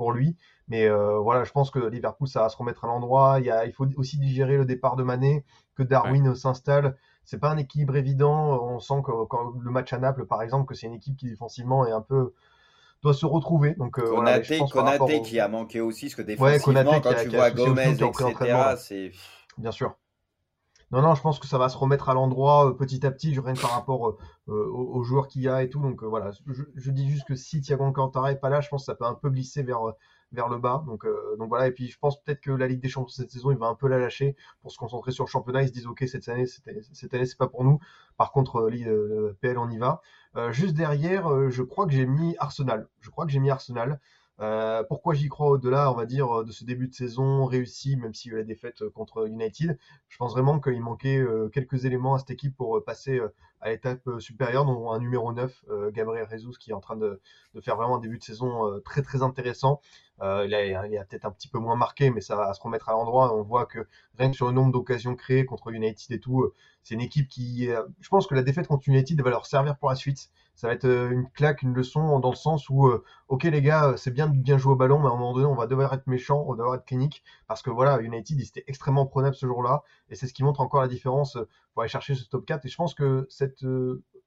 pour 0.00 0.12
lui. 0.12 0.34
Mais 0.68 0.86
euh, 0.86 1.18
voilà, 1.18 1.44
je 1.44 1.52
pense 1.52 1.70
que 1.70 1.78
Liverpool, 1.78 2.26
ça 2.26 2.40
va 2.40 2.48
se 2.48 2.56
remettre 2.56 2.84
à 2.84 2.86
l'endroit. 2.86 3.38
Il, 3.38 3.54
il, 3.66 3.72
faut 3.72 3.86
aussi 3.98 4.18
digérer 4.18 4.56
le 4.56 4.64
départ 4.64 4.96
de 4.96 5.02
Mané, 5.02 5.44
que 5.74 5.82
Darwin 5.82 6.34
s'installe. 6.34 6.96
C'est 7.24 7.38
pas 7.38 7.50
un 7.50 7.58
équilibre 7.58 7.96
évident. 7.96 8.62
On 8.62 8.78
sent 8.78 9.02
que 9.04 9.24
quand 9.26 9.52
le 9.60 9.70
match 9.70 9.92
à 9.92 9.98
Naples, 9.98 10.24
par 10.24 10.40
exemple, 10.40 10.66
que 10.66 10.74
c'est 10.74 10.86
une 10.86 10.94
équipe 10.94 11.18
qui 11.18 11.28
défensivement 11.28 11.86
est 11.86 11.92
un 11.92 12.00
peu 12.00 12.32
doit 13.02 13.14
se 13.14 13.26
retrouver. 13.26 13.74
Donc, 13.74 13.98
euh, 13.98 14.14
Konaté, 14.70 15.22
qui 15.22 15.40
a 15.40 15.48
manqué 15.48 15.80
aussi, 15.80 16.06
parce 16.06 16.16
que 16.16 16.22
défensivement, 16.22 17.00
quand 17.00 17.14
tu 17.22 17.28
vois 17.28 17.50
Gomez, 17.50 17.92
etc., 17.92 18.74
c'est... 18.78 19.12
Bien 19.58 19.72
sûr. 19.72 19.94
Non, 20.90 21.02
non, 21.02 21.14
je 21.14 21.22
pense 21.22 21.38
que 21.38 21.46
ça 21.46 21.58
va 21.58 21.68
se 21.68 21.76
remettre 21.76 22.08
à 22.08 22.14
l'endroit 22.14 22.68
euh, 22.68 22.72
petit 22.72 23.06
à 23.06 23.10
petit, 23.12 23.38
rien 23.38 23.54
que 23.54 23.60
par 23.60 23.72
rapport 23.72 24.16
aux, 24.46 25.02
joueurs 25.04 25.28
qu'il 25.28 25.42
y 25.42 25.48
a 25.48 25.62
et 25.62 25.68
tout. 25.68 25.80
Donc 25.80 26.02
voilà, 26.02 26.32
je, 26.74 26.90
dis 26.90 27.08
juste 27.08 27.28
que 27.28 27.36
si 27.36 27.60
Thiago 27.60 27.84
Alcantara 27.84 28.32
est 28.32 28.40
pas 28.40 28.48
là, 28.48 28.60
je 28.60 28.68
pense 28.68 28.82
que 28.82 28.86
ça 28.86 28.94
peut 28.96 29.04
un 29.04 29.14
peu 29.14 29.30
glisser 29.30 29.62
vers, 29.62 29.80
vers 30.32 30.48
le 30.48 30.58
bas. 30.58 30.84
Donc, 30.86 31.04
euh, 31.04 31.36
donc 31.38 31.48
voilà. 31.48 31.66
Et 31.66 31.72
puis 31.72 31.88
je 31.88 31.98
pense 31.98 32.22
peut-être 32.22 32.40
que 32.40 32.50
la 32.50 32.66
Ligue 32.66 32.80
des 32.80 32.88
Champions 32.88 33.08
cette 33.08 33.30
saison, 33.30 33.50
il 33.50 33.58
va 33.58 33.66
un 33.66 33.74
peu 33.74 33.88
la 33.88 33.98
lâcher 33.98 34.36
pour 34.62 34.72
se 34.72 34.78
concentrer 34.78 35.12
sur 35.12 35.24
le 35.24 35.30
championnat. 35.30 35.62
Ils 35.62 35.68
se 35.68 35.72
disent 35.72 35.86
ok 35.86 36.04
cette 36.06 36.28
année, 36.28 36.46
cette 36.46 37.14
année 37.14 37.26
c'est 37.26 37.38
pas 37.38 37.48
pour 37.48 37.64
nous. 37.64 37.78
Par 38.16 38.32
contre, 38.32 38.58
euh, 38.60 38.70
euh 38.86 39.38
PL 39.40 39.56
on 39.56 39.70
y 39.70 39.78
va. 39.78 40.02
Euh, 40.36 40.52
juste 40.52 40.74
derrière, 40.74 41.50
je 41.50 41.62
crois 41.62 41.86
que 41.86 41.92
j'ai 41.92 42.04
mis 42.04 42.36
Arsenal. 42.38 42.86
Je 43.00 43.08
crois 43.08 43.24
que 43.24 43.32
j'ai 43.32 43.40
mis 43.40 43.50
Arsenal. 43.50 43.98
Euh, 44.40 44.82
pourquoi 44.84 45.12
j'y 45.14 45.28
crois 45.28 45.48
au-delà, 45.48 45.90
on 45.90 45.94
va 45.94 46.06
dire, 46.06 46.44
de 46.44 46.52
ce 46.52 46.64
début 46.64 46.88
de 46.88 46.94
saison 46.94 47.44
réussi, 47.44 47.96
même 47.96 48.14
s'il 48.14 48.32
y 48.32 48.34
a 48.34 48.36
eu 48.36 48.40
la 48.40 48.44
défaite 48.44 48.88
contre 48.90 49.26
United? 49.26 49.78
Je 50.08 50.16
pense 50.18 50.32
vraiment 50.32 50.60
qu'il 50.60 50.80
manquait 50.80 51.22
quelques 51.52 51.84
éléments 51.84 52.14
à 52.14 52.18
cette 52.18 52.30
équipe 52.30 52.56
pour 52.56 52.82
passer 52.84 53.20
à 53.60 53.70
l'étape 53.70 54.00
supérieure, 54.18 54.64
dont 54.64 54.90
un 54.92 54.98
numéro 54.98 55.32
9, 55.32 55.64
Gabriel 55.92 56.26
Jesus, 56.30 56.52
qui 56.58 56.70
est 56.70 56.74
en 56.74 56.80
train 56.80 56.96
de, 56.96 57.20
de, 57.54 57.60
faire 57.60 57.76
vraiment 57.76 57.96
un 57.96 58.00
début 58.00 58.18
de 58.18 58.22
saison 58.22 58.80
très 58.82 59.02
très 59.02 59.22
intéressant. 59.22 59.80
Euh, 60.22 60.44
il 60.46 60.54
a, 60.54 60.80
a 60.80 61.04
peut-être 61.04 61.24
un 61.24 61.30
petit 61.30 61.48
peu 61.48 61.58
moins 61.58 61.76
marqué, 61.76 62.10
mais 62.10 62.20
ça 62.20 62.36
va 62.36 62.52
se 62.52 62.60
remettre 62.60 62.88
à 62.88 62.92
l'endroit. 62.92 63.34
On 63.34 63.42
voit 63.42 63.66
que 63.66 63.86
rien 64.18 64.30
que 64.30 64.36
sur 64.36 64.46
le 64.46 64.52
nombre 64.52 64.72
d'occasions 64.72 65.14
créées 65.16 65.44
contre 65.46 65.70
United 65.70 66.14
et 66.14 66.20
tout, 66.20 66.42
euh, 66.42 66.54
c'est 66.82 66.94
une 66.94 67.00
équipe 67.00 67.28
qui. 67.28 67.68
je 68.00 68.08
pense 68.08 68.26
que 68.26 68.34
la 68.34 68.42
défaite 68.42 68.66
contre 68.68 68.88
United 68.88 69.20
va 69.22 69.30
leur 69.30 69.46
servir 69.46 69.76
pour 69.76 69.88
la 69.90 69.96
suite. 69.96 70.30
Ça 70.54 70.66
va 70.66 70.74
être 70.74 70.84
euh, 70.84 71.10
une 71.10 71.28
claque, 71.30 71.62
une 71.62 71.72
leçon 71.74 72.18
dans 72.20 72.30
le 72.30 72.36
sens 72.36 72.68
où, 72.68 72.90
ok 73.28 73.44
les 73.44 73.62
gars, 73.62 73.94
c'est 73.96 74.10
bien 74.10 74.28
de 74.28 74.36
bien 74.36 74.58
jouer 74.58 74.72
au 74.72 74.76
ballon, 74.76 74.98
mais 74.98 75.06
à 75.06 75.10
un 75.10 75.16
moment 75.16 75.32
donné, 75.32 75.46
on 75.46 75.54
va 75.54 75.66
devoir 75.66 75.92
être 75.94 76.06
méchant, 76.06 76.44
on 76.46 76.50
va 76.52 76.56
devoir 76.58 76.74
être 76.74 76.84
clinique, 76.84 77.22
parce 77.46 77.62
que 77.62 77.70
voilà, 77.70 78.00
United, 78.00 78.38
ils 78.38 78.46
étaient 78.46 78.64
extrêmement 78.66 79.06
prenables 79.06 79.36
ce 79.36 79.46
jour-là, 79.46 79.82
et 80.10 80.14
c'est 80.16 80.26
ce 80.26 80.34
qui 80.34 80.44
montre 80.44 80.60
encore 80.60 80.82
la 80.82 80.88
différence 80.88 81.38
pour 81.72 81.82
aller 81.82 81.88
chercher 81.88 82.14
ce 82.14 82.24
top 82.28 82.44
4. 82.46 82.66
Et 82.66 82.68
je 82.68 82.76
pense 82.76 82.94
que 82.94 83.26
cette 83.30 83.64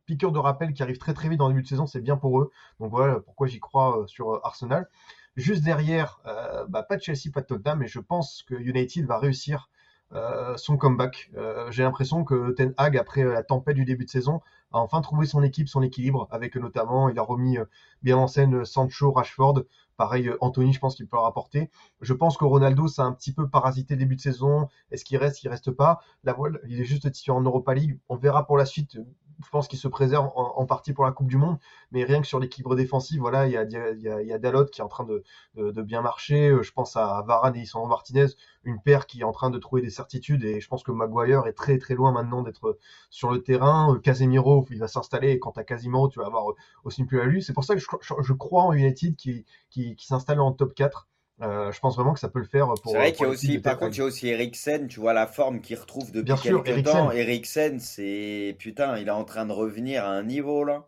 piqûre 0.05 0.31
de 0.31 0.39
rappel 0.39 0.73
qui 0.73 0.83
arrive 0.83 0.97
très 0.97 1.13
très 1.13 1.29
vite 1.29 1.39
dans 1.39 1.47
le 1.47 1.53
début 1.53 1.63
de 1.63 1.67
saison, 1.67 1.88
c'est 1.88 2.01
bien 2.01 2.17
pour 2.17 2.39
eux. 2.39 2.51
Donc 2.79 2.91
voilà 2.91 3.19
pourquoi 3.19 3.47
j'y 3.47 3.59
crois 3.59 4.03
sur 4.07 4.45
Arsenal. 4.45 4.88
Juste 5.35 5.63
derrière, 5.63 6.19
euh, 6.27 6.65
bah, 6.67 6.83
pas 6.83 6.95
de 6.95 7.01
Chelsea, 7.01 7.31
pas 7.33 7.41
de 7.41 7.47
Tottenham, 7.47 7.79
mais 7.79 7.88
je 7.88 8.00
pense 8.00 8.44
que 8.44 8.53
United 8.53 9.05
va 9.05 9.17
réussir 9.17 9.69
euh, 10.13 10.55
son 10.57 10.77
comeback. 10.77 11.31
Euh, 11.35 11.71
j'ai 11.71 11.81
l'impression 11.81 12.23
que 12.23 12.51
Ten 12.51 12.73
Hag, 12.77 12.97
après 12.97 13.23
la 13.23 13.41
tempête 13.41 13.75
du 13.75 13.83
début 13.83 14.05
de 14.05 14.11
saison, 14.11 14.41
a 14.71 14.77
enfin 14.77 15.01
trouvé 15.01 15.25
son 15.25 15.41
équipe, 15.41 15.69
son 15.69 15.81
équilibre, 15.81 16.27
avec 16.29 16.55
notamment, 16.55 17.09
il 17.09 17.17
a 17.17 17.23
remis 17.23 17.57
bien 18.03 18.17
en 18.17 18.27
scène 18.27 18.63
Sancho, 18.63 19.11
Rashford, 19.11 19.63
pareil 19.97 20.31
Anthony, 20.39 20.71
je 20.71 20.79
pense 20.79 20.95
qu'il 20.95 21.07
peut 21.07 21.17
leur 21.17 21.25
apporter. 21.25 21.71
Je 22.01 22.13
pense 22.13 22.38
que 22.38 22.45
Ronaldo, 22.45 22.88
ça 22.88 23.01
a 23.03 23.05
un 23.05 23.13
petit 23.13 23.33
peu 23.33 23.50
parasité 23.50 23.95
début 23.95 24.15
de 24.15 24.21
saison. 24.21 24.67
Est-ce 24.91 25.03
qu'il 25.03 25.17
reste, 25.17 25.44
il 25.44 25.50
reste 25.50 25.71
pas 25.71 26.01
La 26.23 26.33
voile, 26.33 26.59
il 26.67 26.79
est 26.79 26.85
juste 26.85 27.11
titulaire 27.11 27.38
en 27.38 27.41
Europa 27.41 27.73
League. 27.73 28.00
On 28.07 28.17
verra 28.17 28.45
pour 28.45 28.57
la 28.57 28.65
suite 28.65 29.00
je 29.43 29.49
pense 29.49 29.67
qu'il 29.67 29.79
se 29.79 29.87
préserve 29.87 30.31
en, 30.35 30.65
partie 30.65 30.93
pour 30.93 31.05
la 31.05 31.11
Coupe 31.11 31.27
du 31.27 31.37
Monde, 31.37 31.57
mais 31.91 32.03
rien 32.03 32.21
que 32.21 32.27
sur 32.27 32.39
l'équilibre 32.39 32.75
défensif, 32.75 33.19
voilà, 33.19 33.47
il 33.47 33.51
y 33.51 33.57
a, 33.57 34.37
Dalot 34.39 34.65
qui 34.65 34.81
est 34.81 34.83
en 34.83 34.87
train 34.87 35.05
de, 35.05 35.81
bien 35.81 36.01
marcher. 36.01 36.49
Euh, 36.49 36.63
je 36.63 36.71
pense 36.71 36.95
à 36.95 37.23
Varane 37.27 37.55
et 37.55 37.61
Isandro 37.61 37.87
Martinez, 37.87 38.27
une 38.63 38.81
paire 38.81 39.05
qui 39.05 39.21
est 39.21 39.23
en 39.23 39.31
train 39.31 39.49
de 39.49 39.57
trouver 39.57 39.81
des 39.81 39.89
certitudes, 39.89 40.43
et 40.43 40.59
je 40.59 40.67
pense 40.67 40.83
que 40.83 40.91
Maguire 40.91 41.45
est 41.47 41.53
très 41.53 41.77
très 41.77 41.95
loin 41.95 42.11
maintenant 42.11 42.41
d'être 42.41 42.77
sur 43.09 43.31
le 43.31 43.41
terrain. 43.41 43.93
Euh, 43.93 43.99
Casemiro, 43.99 44.65
il 44.69 44.79
va 44.79 44.87
s'installer, 44.87 45.31
et 45.31 45.39
quant 45.39 45.51
à 45.51 45.63
Casemiro, 45.63 46.09
tu 46.09 46.19
vas 46.19 46.25
avoir 46.25 46.45
aussi 46.83 47.03
plus 47.05 47.19
à 47.19 47.25
lui. 47.25 47.43
C'est 47.43 47.53
pour 47.53 47.63
ça 47.63 47.75
que 47.75 47.81
je, 47.81 48.33
crois 48.33 48.63
en 48.63 48.73
United 48.73 49.15
qui, 49.15 49.45
qui, 49.69 49.95
qui 49.95 50.05
s'installe 50.05 50.39
en 50.39 50.51
top 50.51 50.73
4. 50.73 51.07
Euh, 51.41 51.71
je 51.71 51.80
pense 51.80 51.95
vraiment 51.95 52.13
que 52.13 52.19
ça 52.19 52.30
peut 52.30 52.39
le 52.39 52.45
faire 52.45 52.68
pour. 52.68 52.91
C'est 52.91 52.97
vrai 52.97 53.12
qu'il 53.12 53.24
y 53.24 53.25
a 53.25 53.30
aussi, 53.30 53.59
par 53.59 53.77
contre, 53.77 53.95
il 53.95 54.00
y 54.00 54.01
a 54.01 54.06
aussi 54.06 54.27
Eriksen, 54.27 54.88
tu 54.88 55.00
vois 55.00 55.13
la 55.13 55.27
forme 55.27 55.62
qu'il 55.62 55.77
retrouve 55.77 56.12
depuis 56.12 56.25
Bien 56.25 56.35
quelques 56.35 56.68
sûr, 56.68 56.83
temps. 56.83 57.12
Eriksen, 57.12 57.80
c'est 57.80 58.56
putain, 58.59 58.97
il 58.97 59.07
est 59.07 59.12
en 59.12 59.25
train 59.25 59.45
de 59.45 59.51
revenir 59.51 60.06
à 60.06 60.09
un 60.09 60.24
niveau 60.24 60.63
là. 60.63 60.88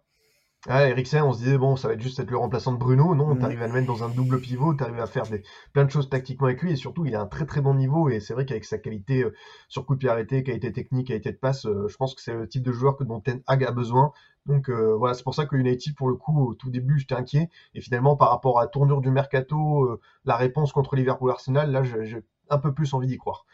Ah, 0.67 0.87
Eriksen, 0.89 1.21
on 1.21 1.31
se 1.31 1.39
disait, 1.39 1.59
bon, 1.59 1.75
ça 1.75 1.87
va 1.87 1.93
être 1.93 2.01
juste 2.01 2.19
être 2.19 2.31
le 2.31 2.37
remplaçant 2.37 2.73
de 2.73 2.77
Bruno. 2.77 3.13
Non, 3.13 3.35
mm. 3.35 3.39
tu 3.39 3.45
arrives 3.45 3.61
à 3.61 3.67
le 3.67 3.73
mettre 3.73 3.85
dans 3.85 4.03
un 4.03 4.09
double 4.09 4.39
pivot, 4.41 4.73
tu 4.73 4.83
arrives 4.83 4.99
à 4.99 5.05
faire 5.05 5.27
des, 5.27 5.43
plein 5.73 5.85
de 5.85 5.91
choses 5.91 6.09
tactiquement 6.09 6.47
avec 6.47 6.61
lui, 6.63 6.71
et 6.71 6.75
surtout, 6.75 7.05
il 7.05 7.15
a 7.15 7.21
un 7.21 7.27
très 7.27 7.45
très 7.45 7.61
bon 7.61 7.75
niveau, 7.75 8.09
et 8.09 8.19
c'est 8.19 8.33
vrai 8.33 8.45
qu'avec 8.47 8.65
sa 8.65 8.79
qualité 8.79 9.23
euh, 9.23 9.33
sur 9.67 9.85
coup 9.85 9.93
de 9.93 9.99
pied 9.99 10.09
arrêté, 10.09 10.43
qualité 10.43 10.71
technique, 10.71 11.07
qualité 11.09 11.31
de 11.31 11.37
passe, 11.37 11.67
euh, 11.67 11.87
je 11.87 11.95
pense 11.97 12.15
que 12.15 12.21
c'est 12.21 12.33
le 12.33 12.47
type 12.47 12.63
de 12.63 12.71
joueur 12.71 12.97
que 12.97 13.03
dont 13.03 13.19
Ten 13.19 13.41
Hag 13.45 13.63
a 13.63 13.71
besoin. 13.71 14.11
Donc 14.47 14.69
euh, 14.69 14.95
voilà, 14.95 15.13
c'est 15.13 15.23
pour 15.23 15.35
ça 15.35 15.45
que 15.45 15.55
United, 15.55 15.95
pour 15.95 16.09
le 16.09 16.15
coup, 16.15 16.47
au 16.49 16.55
tout 16.55 16.71
début, 16.71 16.97
j'étais 16.97 17.15
inquiet, 17.15 17.49
et 17.75 17.81
finalement, 17.81 18.15
par 18.15 18.31
rapport 18.31 18.57
à 18.59 18.63
la 18.63 18.67
tournure 18.67 19.01
du 19.01 19.11
mercato, 19.11 19.99
la 20.25 20.35
réponse 20.35 20.71
contre 20.71 20.95
Liverpool 20.95 21.29
Arsenal, 21.29 21.71
là, 21.71 21.83
j'ai 21.83 22.23
un 22.49 22.57
peu 22.57 22.73
plus 22.73 22.91
envie 22.95 23.07
d'y 23.07 23.17
croire. 23.17 23.45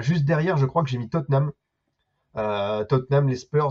juste 0.00 0.24
derrière, 0.26 0.58
je 0.58 0.66
crois 0.66 0.82
que 0.82 0.90
j'ai 0.90 0.98
mis 0.98 1.08
Tottenham. 1.08 1.52
Tottenham, 2.34 3.28
les 3.28 3.36
Spurs, 3.36 3.70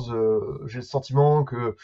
j'ai 0.65 0.79
le 0.79 0.83
sentiment 0.83 1.43
que 1.43 1.75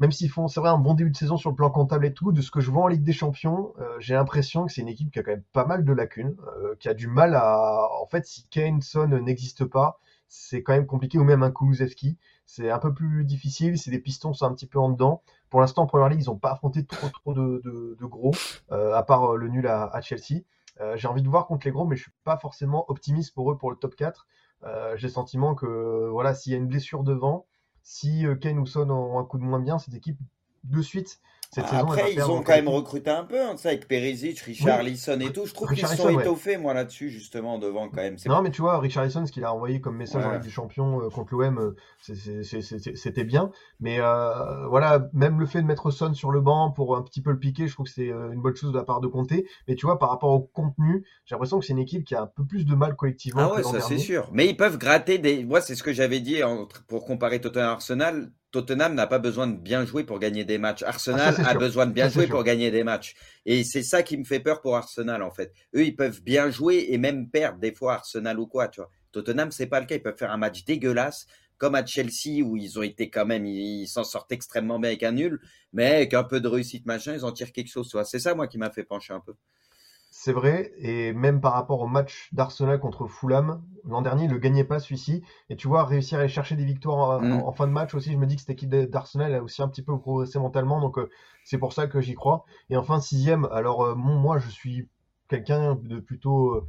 même 0.00 0.12
s'ils 0.12 0.30
font, 0.30 0.48
c'est 0.48 0.60
vrai, 0.60 0.70
un 0.70 0.78
bon 0.78 0.94
début 0.94 1.10
de 1.10 1.16
saison 1.16 1.36
sur 1.36 1.50
le 1.50 1.56
plan 1.56 1.70
comptable 1.70 2.06
et 2.06 2.12
tout, 2.12 2.32
de 2.32 2.40
ce 2.40 2.50
que 2.50 2.60
je 2.60 2.70
vois 2.70 2.84
en 2.84 2.88
Ligue 2.88 3.04
des 3.04 3.12
Champions, 3.12 3.72
euh, 3.78 3.96
j'ai 3.98 4.14
l'impression 4.14 4.66
que 4.66 4.72
c'est 4.72 4.80
une 4.80 4.88
équipe 4.88 5.10
qui 5.10 5.18
a 5.18 5.22
quand 5.22 5.30
même 5.30 5.44
pas 5.52 5.64
mal 5.64 5.84
de 5.84 5.92
lacunes, 5.92 6.36
euh, 6.58 6.74
qui 6.78 6.88
a 6.88 6.94
du 6.94 7.06
mal 7.06 7.34
à. 7.34 7.88
En 8.00 8.06
fait, 8.06 8.26
si 8.26 8.46
Kane, 8.48 8.80
n'existe 9.22 9.64
pas, 9.64 10.00
c'est 10.28 10.62
quand 10.62 10.72
même 10.72 10.86
compliqué, 10.86 11.18
ou 11.18 11.24
même 11.24 11.42
un 11.42 11.50
Kulusevski. 11.50 12.16
C'est 12.46 12.70
un 12.70 12.78
peu 12.78 12.92
plus 12.92 13.24
difficile, 13.24 13.78
c'est 13.78 13.90
des 13.90 13.98
pistons, 13.98 14.34
c'est 14.34 14.44
un 14.44 14.52
petit 14.52 14.66
peu 14.66 14.78
en 14.78 14.90
dedans. 14.90 15.22
Pour 15.50 15.60
l'instant, 15.60 15.82
en 15.82 15.86
première 15.86 16.08
ligue, 16.08 16.22
ils 16.22 16.26
n'ont 16.26 16.36
pas 16.36 16.52
affronté 16.52 16.84
trop, 16.84 17.08
trop 17.08 17.34
de, 17.34 17.96
gros, 18.02 18.32
euh, 18.72 18.94
à 18.94 19.02
part 19.02 19.36
le 19.36 19.48
nul 19.48 19.66
à, 19.66 20.00
Chelsea. 20.00 20.42
j'ai 20.96 21.08
envie 21.08 21.22
de 21.22 21.28
voir 21.28 21.46
contre 21.46 21.66
les 21.66 21.72
gros, 21.72 21.86
mais 21.86 21.96
je 21.96 22.02
suis 22.02 22.12
pas 22.24 22.36
forcément 22.38 22.84
optimiste 22.90 23.34
pour 23.34 23.50
eux 23.52 23.56
pour 23.56 23.70
le 23.70 23.76
top 23.76 23.94
4. 23.94 24.26
j'ai 24.96 25.06
le 25.06 25.12
sentiment 25.12 25.54
que 25.54 26.08
voilà, 26.10 26.34
s'il 26.34 26.52
y 26.52 26.54
a 26.56 26.58
une 26.58 26.66
blessure 26.66 27.04
devant, 27.04 27.46
si 27.82 28.26
euh, 28.26 28.34
Kane 28.34 28.58
ou 28.58 28.66
Son 28.66 28.90
ont 28.90 29.18
un 29.18 29.24
coup 29.24 29.38
de 29.38 29.44
moins 29.44 29.60
bien, 29.60 29.78
cette 29.78 29.94
équipe 29.94 30.18
de 30.64 30.82
suite. 30.82 31.20
Cette 31.54 31.66
saison, 31.66 31.82
Après, 31.82 32.14
ils 32.14 32.22
ont 32.22 32.42
quand 32.42 32.54
même 32.54 32.68
recruté 32.68 33.10
un 33.10 33.24
peu, 33.24 33.38
hein, 33.38 33.58
ça, 33.58 33.68
avec 33.68 33.86
Perisic, 33.86 34.38
Richard 34.38 34.82
Lisson 34.82 35.20
et 35.20 35.30
tout. 35.34 35.44
Je 35.44 35.52
trouve 35.52 35.68
qu'ils 35.74 35.86
sont 35.86 36.18
étoffés, 36.18 36.56
moi, 36.56 36.72
là-dessus, 36.72 37.10
justement, 37.10 37.58
devant 37.58 37.90
quand 37.90 38.00
même. 38.00 38.16
Non, 38.24 38.40
mais 38.40 38.50
tu 38.50 38.62
vois, 38.62 38.78
Richard 38.78 39.04
Lisson, 39.04 39.26
ce 39.26 39.32
qu'il 39.32 39.44
a 39.44 39.52
envoyé 39.52 39.78
comme 39.78 39.96
message 39.96 40.24
en 40.24 40.32
Ligue 40.32 40.42
des 40.42 40.48
Champions 40.48 41.02
euh, 41.02 41.10
contre 41.10 41.34
l'OM, 41.34 41.58
euh, 41.58 42.42
c'était 42.94 43.24
bien. 43.24 43.50
Mais 43.80 43.98
euh, 44.00 44.66
voilà, 44.68 45.10
même 45.12 45.38
le 45.38 45.44
fait 45.44 45.60
de 45.60 45.66
mettre 45.66 45.90
Son 45.90 46.14
sur 46.14 46.30
le 46.30 46.40
banc 46.40 46.70
pour 46.70 46.96
un 46.96 47.02
petit 47.02 47.20
peu 47.20 47.30
le 47.30 47.38
piquer, 47.38 47.68
je 47.68 47.74
trouve 47.74 47.84
que 47.84 47.92
c'est 47.92 48.08
une 48.08 48.40
bonne 48.40 48.56
chose 48.56 48.72
de 48.72 48.78
la 48.78 48.84
part 48.84 49.02
de 49.02 49.08
Comté. 49.08 49.46
Mais 49.68 49.74
tu 49.74 49.84
vois, 49.84 49.98
par 49.98 50.08
rapport 50.08 50.30
au 50.30 50.40
contenu, 50.40 51.04
j'ai 51.26 51.34
l'impression 51.34 51.58
que 51.58 51.66
c'est 51.66 51.74
une 51.74 51.78
équipe 51.80 52.06
qui 52.06 52.14
a 52.14 52.22
un 52.22 52.26
peu 52.28 52.46
plus 52.46 52.64
de 52.64 52.74
mal 52.74 52.96
collectivement. 52.96 53.50
Ah 53.52 53.56
ouais, 53.56 53.62
ça 53.62 53.80
c'est 53.80 53.98
sûr. 53.98 54.30
Mais 54.32 54.48
ils 54.48 54.56
peuvent 54.56 54.78
gratter 54.78 55.18
des. 55.18 55.44
Moi, 55.44 55.60
c'est 55.60 55.74
ce 55.74 55.82
que 55.82 55.92
j'avais 55.92 56.20
dit 56.20 56.40
pour 56.88 57.04
comparer 57.04 57.42
Tottenham 57.42 57.68
Arsenal 57.68 58.30
Tottenham 58.52 58.94
n'a 58.94 59.06
pas 59.06 59.18
besoin 59.18 59.46
de 59.46 59.56
bien 59.56 59.86
jouer 59.86 60.04
pour 60.04 60.18
gagner 60.18 60.44
des 60.44 60.58
matchs. 60.58 60.82
Arsenal 60.82 61.34
ah, 61.38 61.48
a 61.48 61.54
besoin 61.54 61.86
de 61.86 61.92
bien 61.92 62.10
jouer 62.10 62.26
pour 62.26 62.44
gagner 62.44 62.70
des 62.70 62.84
matchs. 62.84 63.14
Et 63.46 63.64
c'est 63.64 63.82
ça 63.82 64.02
qui 64.02 64.18
me 64.18 64.24
fait 64.24 64.40
peur 64.40 64.60
pour 64.60 64.76
Arsenal, 64.76 65.22
en 65.22 65.30
fait. 65.30 65.52
Eux, 65.74 65.84
ils 65.84 65.96
peuvent 65.96 66.22
bien 66.22 66.50
jouer 66.50 66.86
et 66.90 66.98
même 66.98 67.30
perdre 67.30 67.58
des 67.58 67.72
fois 67.72 67.94
Arsenal 67.94 68.38
ou 68.38 68.46
quoi, 68.46 68.68
tu 68.68 68.80
vois. 68.80 68.90
Tottenham, 69.10 69.50
c'est 69.50 69.66
pas 69.66 69.80
le 69.80 69.86
cas. 69.86 69.96
Ils 69.96 70.02
peuvent 70.02 70.18
faire 70.18 70.30
un 70.30 70.36
match 70.36 70.64
dégueulasse, 70.64 71.26
comme 71.56 71.74
à 71.74 71.84
Chelsea, 71.84 72.42
où 72.44 72.56
ils 72.56 72.78
ont 72.78 72.82
été 72.82 73.08
quand 73.08 73.24
même, 73.24 73.46
ils 73.46 73.86
s'en 73.86 74.04
sortent 74.04 74.32
extrêmement 74.32 74.78
bien 74.78 74.90
avec 74.90 75.02
un 75.02 75.12
nul, 75.12 75.40
mais 75.72 75.96
avec 75.96 76.12
un 76.12 76.24
peu 76.24 76.40
de 76.40 76.48
réussite, 76.48 76.84
machin, 76.84 77.14
ils 77.14 77.24
en 77.24 77.32
tirent 77.32 77.52
quelque 77.52 77.70
chose. 77.70 77.90
C'est 78.04 78.18
ça, 78.18 78.34
moi, 78.34 78.48
qui 78.48 78.58
m'a 78.58 78.70
fait 78.70 78.84
pencher 78.84 79.14
un 79.14 79.20
peu. 79.20 79.34
C'est 80.24 80.32
vrai, 80.32 80.72
et 80.78 81.12
même 81.12 81.40
par 81.40 81.52
rapport 81.52 81.80
au 81.80 81.88
match 81.88 82.28
d'Arsenal 82.32 82.78
contre 82.78 83.08
Fulham, 83.08 83.60
l'an 83.84 84.02
dernier, 84.02 84.22
il 84.22 84.28
ne 84.28 84.34
le 84.34 84.38
gagnait 84.38 84.62
pas 84.62 84.78
celui-ci. 84.78 85.24
Et 85.50 85.56
tu 85.56 85.66
vois, 85.66 85.84
réussir 85.84 86.18
à 86.18 86.20
aller 86.20 86.28
chercher 86.28 86.54
des 86.54 86.64
victoires 86.64 87.20
mm. 87.20 87.42
en, 87.42 87.50
fin 87.50 87.66
de 87.66 87.72
match 87.72 87.92
aussi, 87.92 88.12
je 88.12 88.16
me 88.16 88.24
dis 88.26 88.36
que 88.36 88.42
cette 88.42 88.50
équipe 88.50 88.70
d'Arsenal 88.70 89.34
a 89.34 89.42
aussi 89.42 89.62
un 89.62 89.68
petit 89.68 89.82
peu 89.82 89.98
progressé 89.98 90.38
mentalement, 90.38 90.80
donc 90.80 90.96
euh, 90.96 91.10
c'est 91.42 91.58
pour 91.58 91.72
ça 91.72 91.88
que 91.88 92.00
j'y 92.00 92.14
crois. 92.14 92.44
Et 92.70 92.76
enfin, 92.76 93.00
sixième, 93.00 93.46
alors 93.46 93.82
euh, 93.82 93.94
moi 93.96 94.38
je 94.38 94.48
suis 94.48 94.88
quelqu'un 95.26 95.74
de 95.74 95.98
plutôt, 95.98 96.54
euh, 96.54 96.68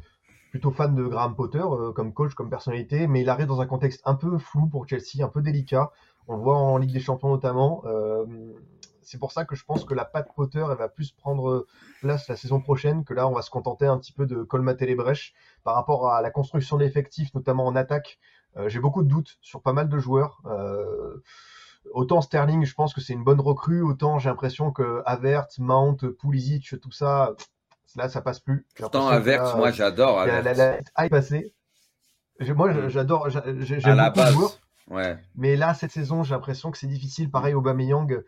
plutôt 0.50 0.72
fan 0.72 0.96
de 0.96 1.04
Graham 1.04 1.36
Potter 1.36 1.64
comme 1.94 2.12
coach, 2.12 2.34
comme 2.34 2.50
personnalité, 2.50 3.06
mais 3.06 3.22
il 3.22 3.30
arrive 3.30 3.46
dans 3.46 3.62
un 3.62 3.68
contexte 3.68 4.02
un 4.06 4.16
peu 4.16 4.40
flou 4.40 4.66
pour 4.66 4.88
Chelsea, 4.88 5.24
un 5.24 5.30
peu 5.30 5.44
délicat. 5.44 5.92
On 6.28 6.38
le 6.38 6.42
voit 6.42 6.58
en 6.58 6.80
Ligue 6.80 6.94
des 6.94 7.00
Champions 7.00 7.30
notamment 7.30 7.84
c'est 9.06 9.20
pour 9.20 9.32
ça 9.32 9.46
que 9.46 9.56
je 9.56 9.64
pense 9.66 9.86
que 9.86 9.94
la 9.94 10.06
patte 10.06 10.30
Potter, 10.36 10.66
elle 10.70 10.78
va 10.78 10.90
plus 10.90 11.12
prendre 11.12 11.66
place 12.02 12.28
la 12.28 12.36
saison 12.36 12.60
prochaine, 12.60 13.04
que 13.04 13.14
là, 13.14 13.28
on 13.28 13.34
va 13.34 13.42
se 13.42 13.50
contenter 13.50 13.86
un 13.86 13.98
petit 13.98 14.14
peu 14.14 14.26
de 14.26 14.44
colmater 14.44 14.86
les 14.86 14.96
brèches 14.96 15.34
par 15.64 15.76
rapport 15.76 16.12
à 16.12 16.22
la 16.22 16.32
construction 16.32 16.78
d'effectifs, 16.78 17.34
notamment 17.34 17.66
en 17.66 17.76
attaque. 17.76 18.20
Euh, 18.58 18.70
j'ai 18.70 18.80
beaucoup 18.80 19.04
de 19.04 19.08
doutes 19.08 19.38
sur 19.42 19.62
pas 19.62 19.74
mal 19.74 19.90
de 19.90 19.98
joueurs. 19.98 20.42
Euh, 20.46 21.24
autant 21.92 22.22
Sterling, 22.22 22.66
je 22.66 22.74
pense 22.74 22.94
que 22.94 23.02
c'est 23.02 23.14
une 23.14 23.24
bonne 23.24 23.42
recrue, 23.42 23.82
autant 23.82 24.20
j'ai 24.20 24.30
l'impression 24.30 24.72
que 24.72 25.02
Avert, 25.06 25.48
Mount, 25.58 25.98
Pulisic, 26.20 26.80
tout 26.82 26.92
ça, 26.92 27.36
là, 27.96 28.10
ça 28.10 28.22
passe 28.22 28.40
plus. 28.40 28.66
Pourtant, 28.76 29.08
Avert, 29.08 29.58
moi, 29.58 29.72
j'adore. 29.72 30.26
La, 30.26 30.42
la, 30.42 30.54
la, 30.54 31.10
passée. 31.10 31.54
Moi, 32.40 32.74
mm. 32.74 32.90
j'adore, 32.90 33.30
j'aime 33.30 33.98
beaucoup 34.14 34.20
de. 34.20 34.64
Ouais. 34.94 35.18
Mais 35.36 35.56
là, 35.56 35.74
cette 35.74 35.92
saison, 35.92 36.24
j'ai 36.24 36.34
l'impression 36.34 36.72
que 36.72 36.78
c'est 36.78 36.88
difficile. 36.88 37.32
Pareil, 37.32 37.54
Aubameyang, 37.54 38.22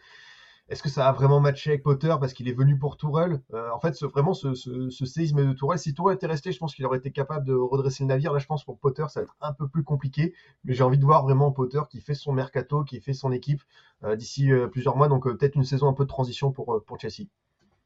est-ce 0.70 0.82
que 0.82 0.90
ça 0.90 1.08
a 1.08 1.12
vraiment 1.12 1.40
matché 1.40 1.72
avec 1.72 1.84
Potter 1.84 2.14
parce 2.20 2.34
qu'il 2.34 2.48
est 2.48 2.54
venu 2.54 2.78
pour 2.78 2.98
Tourelle? 2.98 3.42
Euh, 3.54 3.70
En 3.72 3.80
fait, 3.80 4.02
vraiment, 4.04 4.34
ce, 4.34 4.54
séisme 4.90 5.46
de 5.46 5.54
Tourelle, 5.54 5.78
si 5.80 5.94
Tourelle 5.94 6.16
était 6.16 6.26
resté, 6.28 6.52
je 6.52 6.58
pense 6.60 6.74
qu'il 6.74 6.86
aurait 6.86 6.98
été 6.98 7.12
capable 7.12 7.46
de 7.46 7.54
redresser 7.54 8.04
le 8.04 8.08
navire. 8.08 8.34
Là, 8.34 8.40
je 8.40 8.48
pense 8.48 8.64
pour 8.64 8.80
Potter, 8.80 9.06
ça 9.10 9.20
va 9.20 9.24
être 9.26 9.36
un 9.42 9.54
peu 9.54 9.68
plus 9.68 9.84
compliqué. 9.84 10.34
Mais 10.64 10.74
j'ai 10.74 10.84
envie 10.84 10.98
de 10.98 11.06
voir 11.06 11.24
vraiment 11.24 11.52
Potter 11.52 11.82
qui 11.90 12.02
fait 12.02 12.16
son 12.16 12.34
mercato, 12.34 12.84
qui 12.84 13.00
fait 13.00 13.14
son 13.14 13.32
équipe 13.32 13.62
euh, 14.04 14.16
d'ici 14.16 14.52
euh, 14.52 14.68
plusieurs 14.68 14.98
mois. 14.98 15.08
Donc 15.08 15.26
peut-être 15.26 15.56
une 15.56 15.64
saison 15.64 15.88
un 15.88 15.94
peu 15.94 16.04
de 16.04 16.10
transition 16.10 16.52
pour, 16.52 16.84
pour 16.86 17.00
Chelsea. 17.00 17.28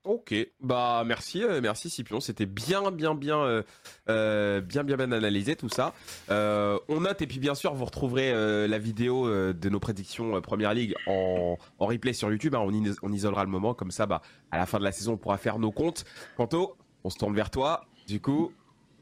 Ok, 0.05 0.33
bah 0.61 1.03
merci, 1.05 1.43
euh, 1.43 1.59
merci 1.61 1.89
Scipion, 1.89 2.21
c'était 2.21 2.45
bien, 2.45 2.89
bien, 2.89 3.15
bien, 3.15 3.39
euh, 3.41 3.63
euh, 4.07 4.61
bien, 4.61 4.85
bien, 4.85 4.95
bien 4.95 5.11
analysé 5.11 5.57
tout 5.57 5.67
ça. 5.67 5.93
on 6.29 7.01
note 7.01 7.21
et 7.21 7.27
puis 7.27 7.39
bien 7.39 7.53
sûr 7.53 7.73
vous 7.73 7.83
retrouverez 7.83 8.31
la 8.67 8.77
vidéo 8.77 9.29
de 9.29 9.69
nos 9.69 9.79
prédictions 9.81 10.39
Première 10.41 10.73
Ligue 10.73 10.95
en, 11.05 11.57
replay 11.79 12.13
sur 12.13 12.31
YouTube. 12.31 12.55
Hein. 12.55 12.65
on, 13.03 13.11
isolera 13.11 13.43
le 13.43 13.49
moment 13.49 13.73
comme 13.73 13.91
ça, 13.91 14.05
bah 14.05 14.21
à 14.51 14.57
la 14.57 14.65
fin 14.65 14.79
de 14.79 14.85
la 14.85 14.93
saison 14.93 15.13
on 15.13 15.17
pourra 15.17 15.37
faire 15.37 15.59
nos 15.59 15.71
comptes. 15.71 16.05
Quanto, 16.37 16.77
on 17.03 17.09
se 17.09 17.17
tourne 17.17 17.35
vers 17.35 17.51
toi. 17.51 17.85
Du 18.07 18.21
coup, 18.21 18.53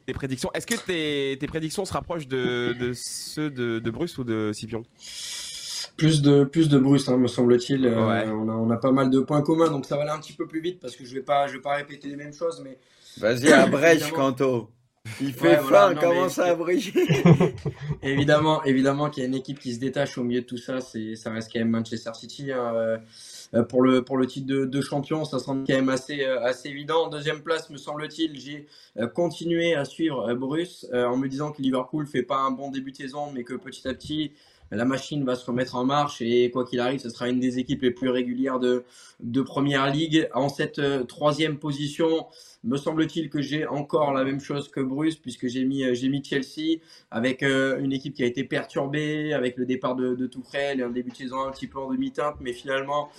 tes 0.08 0.14
prédictions. 0.14 0.50
Est-ce 0.54 0.66
que 0.66 1.36
tes, 1.38 1.48
prédictions 1.48 1.86
se 1.86 1.94
rapprochent 1.94 2.28
de, 2.28 2.92
ceux 2.96 3.52
de, 3.52 3.78
de 3.78 3.92
Bruce 3.92 4.18
ou 4.18 4.24
de 4.24 4.52
Scipion? 4.52 4.84
Plus 5.98 6.22
de 6.22 6.44
plus 6.44 6.70
de 6.70 6.78
Bruce, 6.78 7.10
hein, 7.10 7.18
me 7.18 7.28
semble-t-il. 7.28 7.86
Euh, 7.86 7.98
on, 7.98 8.48
a, 8.48 8.54
on, 8.54 8.70
a, 8.70 8.78
pas 8.78 8.92
mal 8.92 9.10
de 9.10 9.20
points 9.20 9.42
communs, 9.42 9.70
donc 9.70 9.86
ça 9.86 9.96
va 9.98 10.04
aller 10.04 10.12
un 10.12 10.20
petit 10.20 10.34
peu 10.34 10.48
plus 10.48 10.62
vite 10.62 10.80
parce 10.80 10.96
que 10.96 11.04
je 11.04 11.14
vais 11.14 11.24
pas 11.24 11.48
je 11.48 11.54
vais 11.54 11.62
pas 11.62 11.76
répéter 11.76 12.08
les 12.08 12.16
mêmes 12.16 12.34
choses, 12.34 12.62
mais 12.64 12.78
vas-y 13.18 13.52
abrège 13.52 14.12
Kanto. 14.12 14.70
Il 15.22 15.32
fait 15.32 15.56
faim, 15.58 15.96
commence 15.96 16.38
à 16.38 16.48
abréger. 16.48 16.94
évidemment, 18.04 18.62
évidemment 18.66 19.10
qu'il 19.10 19.24
y 19.24 19.26
a 19.26 19.30
une 19.30 19.36
équipe 19.36 19.58
qui 19.58 19.74
se 19.74 19.80
détache 19.80 20.18
au 20.18 20.24
milieu 20.26 20.42
de 20.42 20.46
tout 20.46 20.58
ça, 20.58 20.82
c'est 20.82 21.16
ça 21.16 21.32
reste 21.32 21.50
quand 21.52 21.60
même 21.60 21.70
Manchester 21.70 22.12
City. 22.14 22.52
Hein, 22.52 23.00
euh, 23.54 23.64
pour 23.64 23.82
le 23.82 24.04
pour 24.04 24.18
le 24.18 24.28
titre 24.28 24.48
de, 24.48 24.66
de, 24.66 24.82
champion, 24.82 25.24
ça 25.24 25.40
sera 25.40 25.54
quand 25.54 25.70
même 25.70 25.88
assez 25.88 26.26
euh, 26.26 26.44
assez 26.44 26.68
évident. 26.68 27.08
Deuxième 27.08 27.42
place, 27.42 27.70
me 27.70 27.78
semble-t-il, 27.78 28.38
j'ai 28.38 28.68
continué 29.16 29.76
à 29.76 29.86
suivre 29.86 30.34
Bruce 30.34 30.86
en 30.94 31.16
me 31.16 31.28
disant 31.28 31.54
que 31.54 31.62
Liverpool 31.62 32.06
fait 32.06 32.24
pas 32.24 32.40
un 32.40 32.52
bon 32.52 32.70
début 32.70 32.92
de 32.92 32.98
saison, 32.98 33.32
mais 33.34 33.44
que 33.46 33.54
petit 33.54 33.88
à 33.88 33.94
petit 33.94 34.34
la 34.72 34.86
machine 34.86 35.24
va 35.24 35.36
se 35.36 35.46
remettre 35.46 35.76
en 35.76 35.86
marche 35.86 36.22
et 36.22 36.52
quoi 36.52 36.66
qu'il 36.66 36.80
arrive, 36.80 37.00
ce 37.00 37.10
sera 37.10 37.30
une 37.30 37.40
des 37.40 37.60
équipes 37.60 37.82
les 37.84 37.92
plus 37.92 38.10
régulières 38.10 38.60
de, 38.60 38.84
de 39.20 39.42
Première 39.42 39.90
Ligue. 39.90 40.30
En 40.34 40.50
cette 40.50 40.80
euh, 40.80 41.04
troisième 41.04 41.58
position, 41.58 42.28
me 42.64 42.78
semble-t-il 42.78 43.30
que 43.30 43.42
j'ai 43.42 43.66
encore 43.66 44.14
la 44.14 44.24
même 44.24 44.40
chose 44.40 44.70
que 44.70 44.82
Bruce 44.82 45.16
puisque 45.16 45.48
j'ai 45.48 45.64
mis, 45.64 45.84
euh, 45.84 46.10
mis 46.10 46.24
Chelsea 46.24 46.80
avec 47.12 47.44
euh, 47.44 47.80
une 47.80 47.94
équipe 47.94 48.14
qui 48.14 48.24
a 48.24 48.26
été 48.26 48.44
perturbée 48.44 49.34
avec 49.34 49.58
le 49.58 49.66
départ 49.66 49.96
de, 49.96 50.16
de 50.16 50.30
et 50.54 50.82
un 50.82 50.90
début 50.90 51.12
de 51.12 51.16
saison 51.16 51.42
un 51.42 51.52
petit 51.52 51.68
peu 51.68 51.80
en 51.80 51.92
demi-teinte, 51.92 52.36
mais 52.42 52.54
finalement 52.54 53.10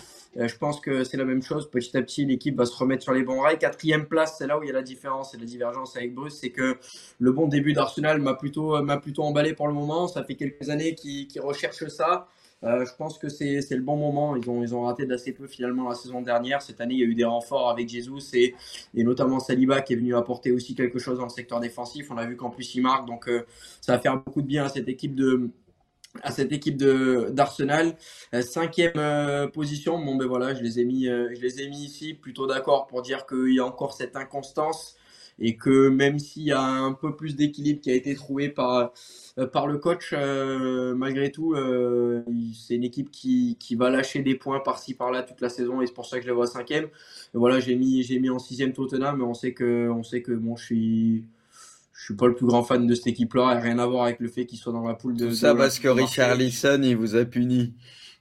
je 0.47 0.57
pense 0.57 0.81
que 0.81 1.05
c'est 1.05 1.17
la 1.17 1.25
même 1.25 1.43
chose. 1.43 1.71
Petit 1.71 1.97
à 1.97 2.03
petit, 2.03 2.25
l'équipe 2.25 2.57
va 2.57 2.65
se 2.65 2.77
remettre 2.77 3.03
sur 3.03 3.13
les 3.13 3.23
bons 3.23 3.41
rails. 3.41 3.59
Quatrième 3.59 4.07
place, 4.07 4.37
c'est 4.39 4.47
là 4.47 4.59
où 4.59 4.63
il 4.63 4.69
y 4.69 4.71
a 4.71 4.75
la 4.75 4.83
différence 4.83 5.35
et 5.35 5.39
la 5.39 5.45
divergence 5.45 5.97
avec 5.97 6.15
Bruce. 6.15 6.39
C'est 6.41 6.51
que 6.51 6.77
le 7.19 7.33
bon 7.33 7.49
début 7.49 7.73
d'Arsenal 7.73 8.21
m'a 8.21 8.35
plutôt, 8.35 8.81
m'a 8.83 8.99
plutôt 8.99 9.25
emballé 9.25 9.55
pour 9.55 9.67
le 9.67 9.75
moment. 9.75 10.07
Ça 10.07 10.23
fait 10.23 10.35
quelques 10.35 10.71
années 10.71 10.95
qu'ils 10.95 11.41
recherchent 11.41 11.89
ça. 11.89 12.29
Euh, 12.65 12.85
je 12.85 12.93
pense 12.97 13.19
que 13.19 13.29
c'est 13.29 13.63
le 13.71 13.83
bon 13.83 13.97
moment. 13.97 14.37
Ils 14.37 14.49
ont, 14.51 14.63
ils 14.63 14.75
ont 14.75 14.83
raté 14.83 15.07
d'assez 15.07 15.33
peu 15.33 15.47
finalement 15.47 15.89
la 15.89 15.95
saison 15.95 16.23
dernière. 16.23 16.61
Cette 16.63 16.81
année, 16.81 16.95
il 16.95 17.01
y 17.01 17.05
a 17.05 17.07
eu 17.07 17.15
des 17.15 17.25
renforts 17.25 17.71
avec 17.71 17.89
Jesus 17.89 18.35
et, 18.35 18.55
notamment 18.95 19.39
Saliba 19.41 19.81
qui 19.81 19.93
est 19.93 19.97
venu 19.97 20.15
apporter 20.17 20.51
aussi 20.51 20.75
quelque 20.75 20.99
chose 20.99 21.19
dans 21.19 21.25
le 21.25 21.31
secteur 21.31 21.61
défensif. 21.61 22.11
On 22.11 22.17
a 22.17 22.27
vu 22.27 22.37
qu'en 22.37 22.51
plus 22.51 22.75
il 22.75 22.83
marque, 22.83 23.07
donc 23.07 23.29
euh, 23.29 23.45
ça 23.81 23.93
va 23.93 23.99
faire 24.01 24.17
beaucoup 24.17 24.43
de 24.43 24.47
bien 24.47 24.65
à 24.65 24.69
cette 24.69 24.89
équipe 24.89 25.15
de, 25.15 25.51
à 26.23 26.31
cette 26.31 26.53
équipe 26.53 26.77
de 26.77 27.29
d'Arsenal. 27.33 27.97
Euh, 28.35 28.43
cinquième 28.43 28.93
euh, 28.97 29.47
position, 29.49 29.99
bon 29.99 30.17
ben 30.17 30.27
voilà, 30.27 30.55
je 30.55 30.63
les 30.63 30.81
ai 30.81 30.85
mis, 30.85 31.09
euh, 31.09 31.29
je 31.35 31.41
les 31.41 31.63
ai 31.63 31.69
mis 31.69 31.85
ici, 31.85 32.15
plutôt 32.15 32.47
d'accord 32.47 32.87
pour 32.87 33.03
dire 33.03 33.27
qu'il 33.27 33.55
y 33.55 33.61
a 33.61 33.65
encore 33.65 33.93
cette 33.93 34.17
inconstance 34.17 34.97
et 35.41 35.57
que 35.57 35.89
même 35.89 36.19
s'il 36.19 36.43
y 36.45 36.53
a 36.53 36.61
un 36.61 36.93
peu 36.93 37.15
plus 37.15 37.37
d'équilibre 37.37 37.81
qui 37.81 37.91
a 37.91 37.95
été 37.95 38.15
trouvé 38.17 38.49
par 38.49 38.93
par 39.53 39.69
le 39.69 39.79
coach, 39.79 40.13
malgré 40.13 41.31
tout, 41.31 41.55
c'est 42.53 42.75
une 42.75 42.83
équipe 42.83 43.11
qui, 43.13 43.57
qui 43.61 43.77
va 43.77 43.89
lâcher 43.89 44.21
des 44.23 44.35
points 44.35 44.59
par-ci 44.59 44.95
par-là 44.95 45.23
toute 45.23 45.41
la 45.41 45.49
saison 45.49 45.81
et 45.81 45.87
c'est 45.87 45.95
pour 45.95 46.07
ça 46.07 46.17
que 46.19 46.25
je 46.25 46.29
les 46.29 46.35
vois 46.35 46.49
cinquième. 46.49 46.89
Voilà, 47.35 47.61
j'ai 47.61 47.77
mis 47.77 48.03
j'ai 48.03 48.19
mis 48.19 48.31
en 48.31 48.41
sixième 48.41 48.73
Tottenham, 48.73 49.19
mais 49.19 49.25
on 49.25 49.35
sait 49.35 49.53
que 49.53 49.89
on 49.91 50.03
sait 50.03 50.23
que 50.23 50.33
bon, 50.33 50.57
je 50.57 50.65
suis 50.65 51.25
je 51.99 52.05
suis 52.05 52.15
pas 52.15 52.29
le 52.29 52.35
plus 52.37 52.47
grand 52.47 52.63
fan 52.63 52.87
de 52.87 52.95
cette 52.95 53.09
équipe-là, 53.09 53.57
et 53.57 53.61
rien 53.61 53.81
à 53.81 53.87
voir 53.87 54.05
avec 54.05 54.21
le 54.21 54.29
fait 54.29 54.47
qu'il 54.47 54.57
soit 54.57 54.73
dans 54.73 54.87
la 54.87 54.95
poule 54.95 55.17
de. 55.17 55.27
Tout 55.27 55.35
ça 55.35 55.53
parce 55.53 55.81
que 55.81 55.89
Richard 55.89 56.37
Lisson, 56.37 56.81
il 56.85 56.97
vous 56.97 57.17
a 57.17 57.25
puni. 57.25 57.75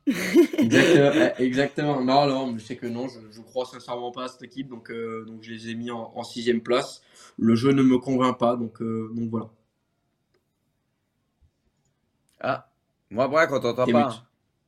exactement, 0.08 1.12
eh, 1.38 1.44
exactement. 1.44 2.04
Non, 2.04 2.26
non, 2.26 2.58
je 2.58 2.64
sais 2.64 2.76
que 2.76 2.88
non, 2.88 3.08
je, 3.08 3.20
je 3.30 3.40
crois 3.42 3.66
sincèrement 3.66 4.12
pas 4.12 4.24
à 4.24 4.28
cette 4.30 4.42
équipe, 4.42 4.68
donc, 4.68 4.90
euh, 4.90 5.26
donc 5.26 5.44
je 5.44 5.52
les 5.52 5.70
ai 5.70 5.76
mis 5.76 5.92
en, 5.92 6.24
sixième 6.24 6.62
place. 6.62 7.04
Le 7.38 7.54
jeu 7.54 7.72
ne 7.72 7.84
me 7.84 8.00
convainc 8.00 8.40
pas, 8.40 8.56
donc, 8.56 8.82
euh, 8.82 9.12
donc 9.14 9.30
voilà. 9.30 9.50
Ah, 12.42 12.70
moi, 13.12 13.28
bref, 13.28 13.48
quand 13.48 13.58
on 13.58 13.74
t'entend 13.74 13.86
pas. 13.86 14.24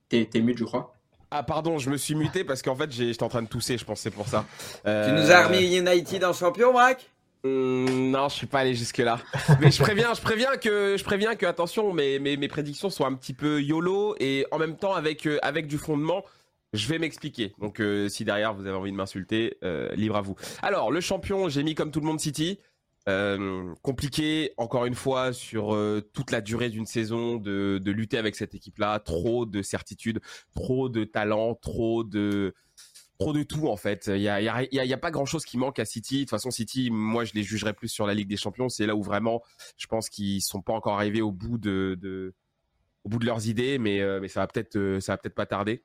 T'es 0.07 0.27
mute, 0.35 0.59
je 0.59 0.65
crois. 0.65 0.93
Ah 1.31 1.41
pardon, 1.41 1.79
je 1.79 1.89
me 1.89 1.97
suis 1.97 2.15
muté 2.15 2.43
parce 2.43 2.61
qu'en 2.63 2.75
fait 2.75 2.91
j'étais 2.91 3.21
en 3.21 3.29
train 3.29 3.43
de 3.43 3.47
tousser, 3.47 3.77
je 3.77 3.85
pense 3.85 3.99
c'est 3.99 4.09
pour 4.09 4.27
ça. 4.27 4.45
Tu 4.83 5.11
nous 5.11 5.31
as 5.31 5.47
remis 5.47 5.77
United 5.77 6.23
en 6.23 6.33
champion, 6.33 6.73
Braque 6.73 7.09
Hum, 7.43 8.11
non, 8.11 8.27
je 8.27 8.35
suis 8.35 8.47
pas 8.47 8.59
allé 8.59 8.75
jusque 8.75 8.97
là. 8.97 9.19
Mais 9.61 9.71
je 9.71 9.81
préviens, 9.81 10.13
je 10.13 10.21
préviens 10.21 10.57
que, 10.57 10.97
je 10.97 11.03
préviens 11.03 11.35
que 11.35 11.45
attention, 11.45 11.93
mes, 11.93 12.19
mes, 12.19 12.35
mes 12.35 12.47
prédictions 12.49 12.89
sont 12.89 13.05
un 13.05 13.13
petit 13.13 13.33
peu 13.33 13.61
yolo 13.61 14.15
et 14.19 14.45
en 14.51 14.57
même 14.57 14.75
temps 14.75 14.93
avec 14.93 15.25
euh, 15.25 15.39
avec 15.41 15.67
du 15.67 15.77
fondement. 15.77 16.23
Je 16.73 16.87
vais 16.87 16.99
m'expliquer. 16.99 17.53
Donc 17.59 17.79
euh, 17.79 18.09
si 18.09 18.25
derrière 18.25 18.53
vous 18.53 18.67
avez 18.67 18.75
envie 18.75 18.91
de 18.91 18.97
m'insulter, 18.97 19.57
euh, 19.63 19.89
libre 19.95 20.17
à 20.17 20.21
vous. 20.21 20.35
Alors 20.61 20.91
le 20.91 20.99
champion, 20.99 21.47
j'ai 21.47 21.63
mis 21.63 21.75
comme 21.75 21.91
tout 21.91 22.01
le 22.01 22.05
monde 22.05 22.19
City. 22.19 22.59
compliqué, 23.81 24.53
encore 24.57 24.85
une 24.85 24.93
fois, 24.93 25.33
sur 25.33 25.75
toute 26.13 26.29
la 26.29 26.41
durée 26.41 26.69
d'une 26.69 26.85
saison, 26.85 27.37
de, 27.37 27.79
de, 27.81 27.91
lutter 27.91 28.19
avec 28.19 28.35
cette 28.35 28.53
équipe-là. 28.53 28.99
Trop 28.99 29.47
de 29.47 29.63
certitude, 29.63 30.19
trop 30.53 30.89
de 30.89 31.05
talent, 31.05 31.55
trop 31.55 32.03
de 32.03 32.53
trop 33.19 33.33
de 33.33 33.43
tout 33.43 33.67
en 33.67 33.75
fait. 33.75 34.07
Il 34.07 34.21
y 34.21 34.29
a, 34.29 34.41
y, 34.41 34.93
a, 34.93 34.97
pas 34.97 35.11
grand 35.11 35.25
chose 35.25 35.45
qui 35.45 35.57
manque 35.57 35.77
à 35.79 35.85
City. 35.85 36.15
De 36.15 36.21
toute 36.21 36.29
façon, 36.29 36.51
City, 36.51 36.89
moi, 36.89 37.25
je 37.25 37.33
les 37.33 37.43
jugerais 37.43 37.73
plus 37.73 37.89
sur 37.89 38.07
la 38.07 38.13
Ligue 38.13 38.29
des 38.29 38.37
Champions. 38.37 38.69
C'est 38.69 38.85
là 38.87 38.95
où 38.95 39.03
vraiment, 39.03 39.43
je 39.77 39.87
pense 39.87 40.09
qu'ils 40.09 40.41
sont 40.41 40.61
pas 40.61 40.73
encore 40.73 40.93
arrivés 40.93 41.21
au 41.21 41.31
bout 41.31 41.57
de, 41.57 42.33
leurs 43.21 43.47
idées, 43.47 43.77
mais, 43.77 44.01
euh, 44.01 44.25
ça 44.27 44.45
va 44.45 44.47
euh, 44.75 44.99
ça 44.99 45.13
va 45.13 45.17
peut-être 45.17 45.35
pas 45.35 45.45
tarder. 45.45 45.83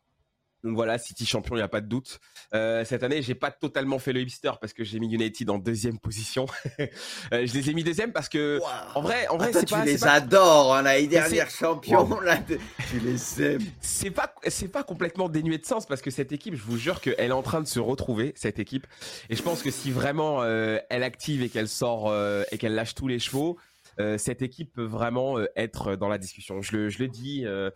Donc 0.64 0.76
voilà, 0.76 0.96
City 0.96 1.26
champion, 1.26 1.56
il 1.56 1.58
n'y 1.58 1.64
a 1.64 1.68
pas 1.68 1.82
de 1.82 1.86
doute. 1.86 2.20
Euh, 2.54 2.86
cette 2.86 3.02
année, 3.02 3.20
j'ai 3.20 3.34
pas 3.34 3.50
totalement 3.50 3.98
fait 3.98 4.14
le 4.14 4.22
hipster 4.22 4.52
parce 4.58 4.72
que 4.72 4.82
j'ai 4.82 4.98
mis 4.98 5.12
United 5.12 5.50
en 5.50 5.58
deuxième 5.58 5.98
position. 5.98 6.46
Euh, 7.32 7.46
je 7.46 7.54
les 7.54 7.70
ai 7.70 7.74
mis 7.74 7.84
deuxième 7.84 8.12
parce 8.12 8.28
que, 8.28 8.60
en 8.94 9.00
vrai, 9.00 9.26
en 9.28 9.36
vrai, 9.36 9.52
c'est 9.52 9.68
pas. 9.68 9.82
Tu 9.82 9.86
les 9.86 10.04
adores, 10.04 10.74
hein, 10.74 10.82
l'année 10.82 11.06
dernière 11.06 11.50
champion, 11.50 12.20
là, 12.20 12.38
tu 12.38 12.98
les 13.00 13.42
aimes. 13.42 13.64
C'est 13.80 14.10
pas, 14.10 14.34
c'est 14.48 14.68
pas 14.68 14.82
complètement 14.82 15.28
dénué 15.28 15.58
de 15.58 15.66
sens 15.66 15.86
parce 15.86 16.02
que 16.02 16.10
cette 16.10 16.32
équipe, 16.32 16.54
je 16.54 16.62
vous 16.62 16.76
jure 16.76 17.00
qu'elle 17.00 17.14
est 17.18 17.32
en 17.32 17.42
train 17.42 17.60
de 17.60 17.66
se 17.66 17.80
retrouver, 17.80 18.32
cette 18.36 18.58
équipe. 18.58 18.86
Et 19.30 19.36
je 19.36 19.42
pense 19.42 19.62
que 19.62 19.70
si 19.70 19.90
vraiment 19.90 20.42
euh, 20.42 20.78
elle 20.90 21.02
active 21.02 21.42
et 21.42 21.48
qu'elle 21.48 21.68
sort 21.68 22.14
et 22.50 22.58
qu'elle 22.58 22.74
lâche 22.74 22.94
tous 22.94 23.08
les 23.08 23.18
chevaux, 23.18 23.58
euh, 23.58 23.73
cette 24.18 24.42
équipe 24.42 24.72
peut 24.72 24.84
vraiment 24.84 25.38
euh, 25.38 25.46
être 25.56 25.96
dans 25.96 26.08
la 26.08 26.18
discussion. 26.18 26.62
Je 26.62 26.76
le, 26.76 26.88
je 26.88 26.98
le 26.98 27.08
dis. 27.08 27.44
Euh, 27.46 27.70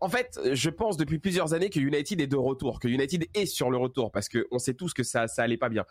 en 0.00 0.08
fait, 0.08 0.38
je 0.52 0.70
pense 0.70 0.96
depuis 0.96 1.18
plusieurs 1.18 1.54
années 1.54 1.70
que 1.70 1.80
United 1.80 2.20
est 2.20 2.26
de 2.26 2.36
retour, 2.36 2.80
que 2.80 2.88
United 2.88 3.26
est 3.34 3.46
sur 3.46 3.70
le 3.70 3.76
retour 3.76 4.10
parce 4.10 4.28
qu'on 4.28 4.58
sait 4.58 4.74
tous 4.74 4.94
que 4.94 5.02
ça, 5.02 5.28
ça 5.28 5.42
allait 5.42 5.56
pas 5.56 5.68
bien. 5.68 5.84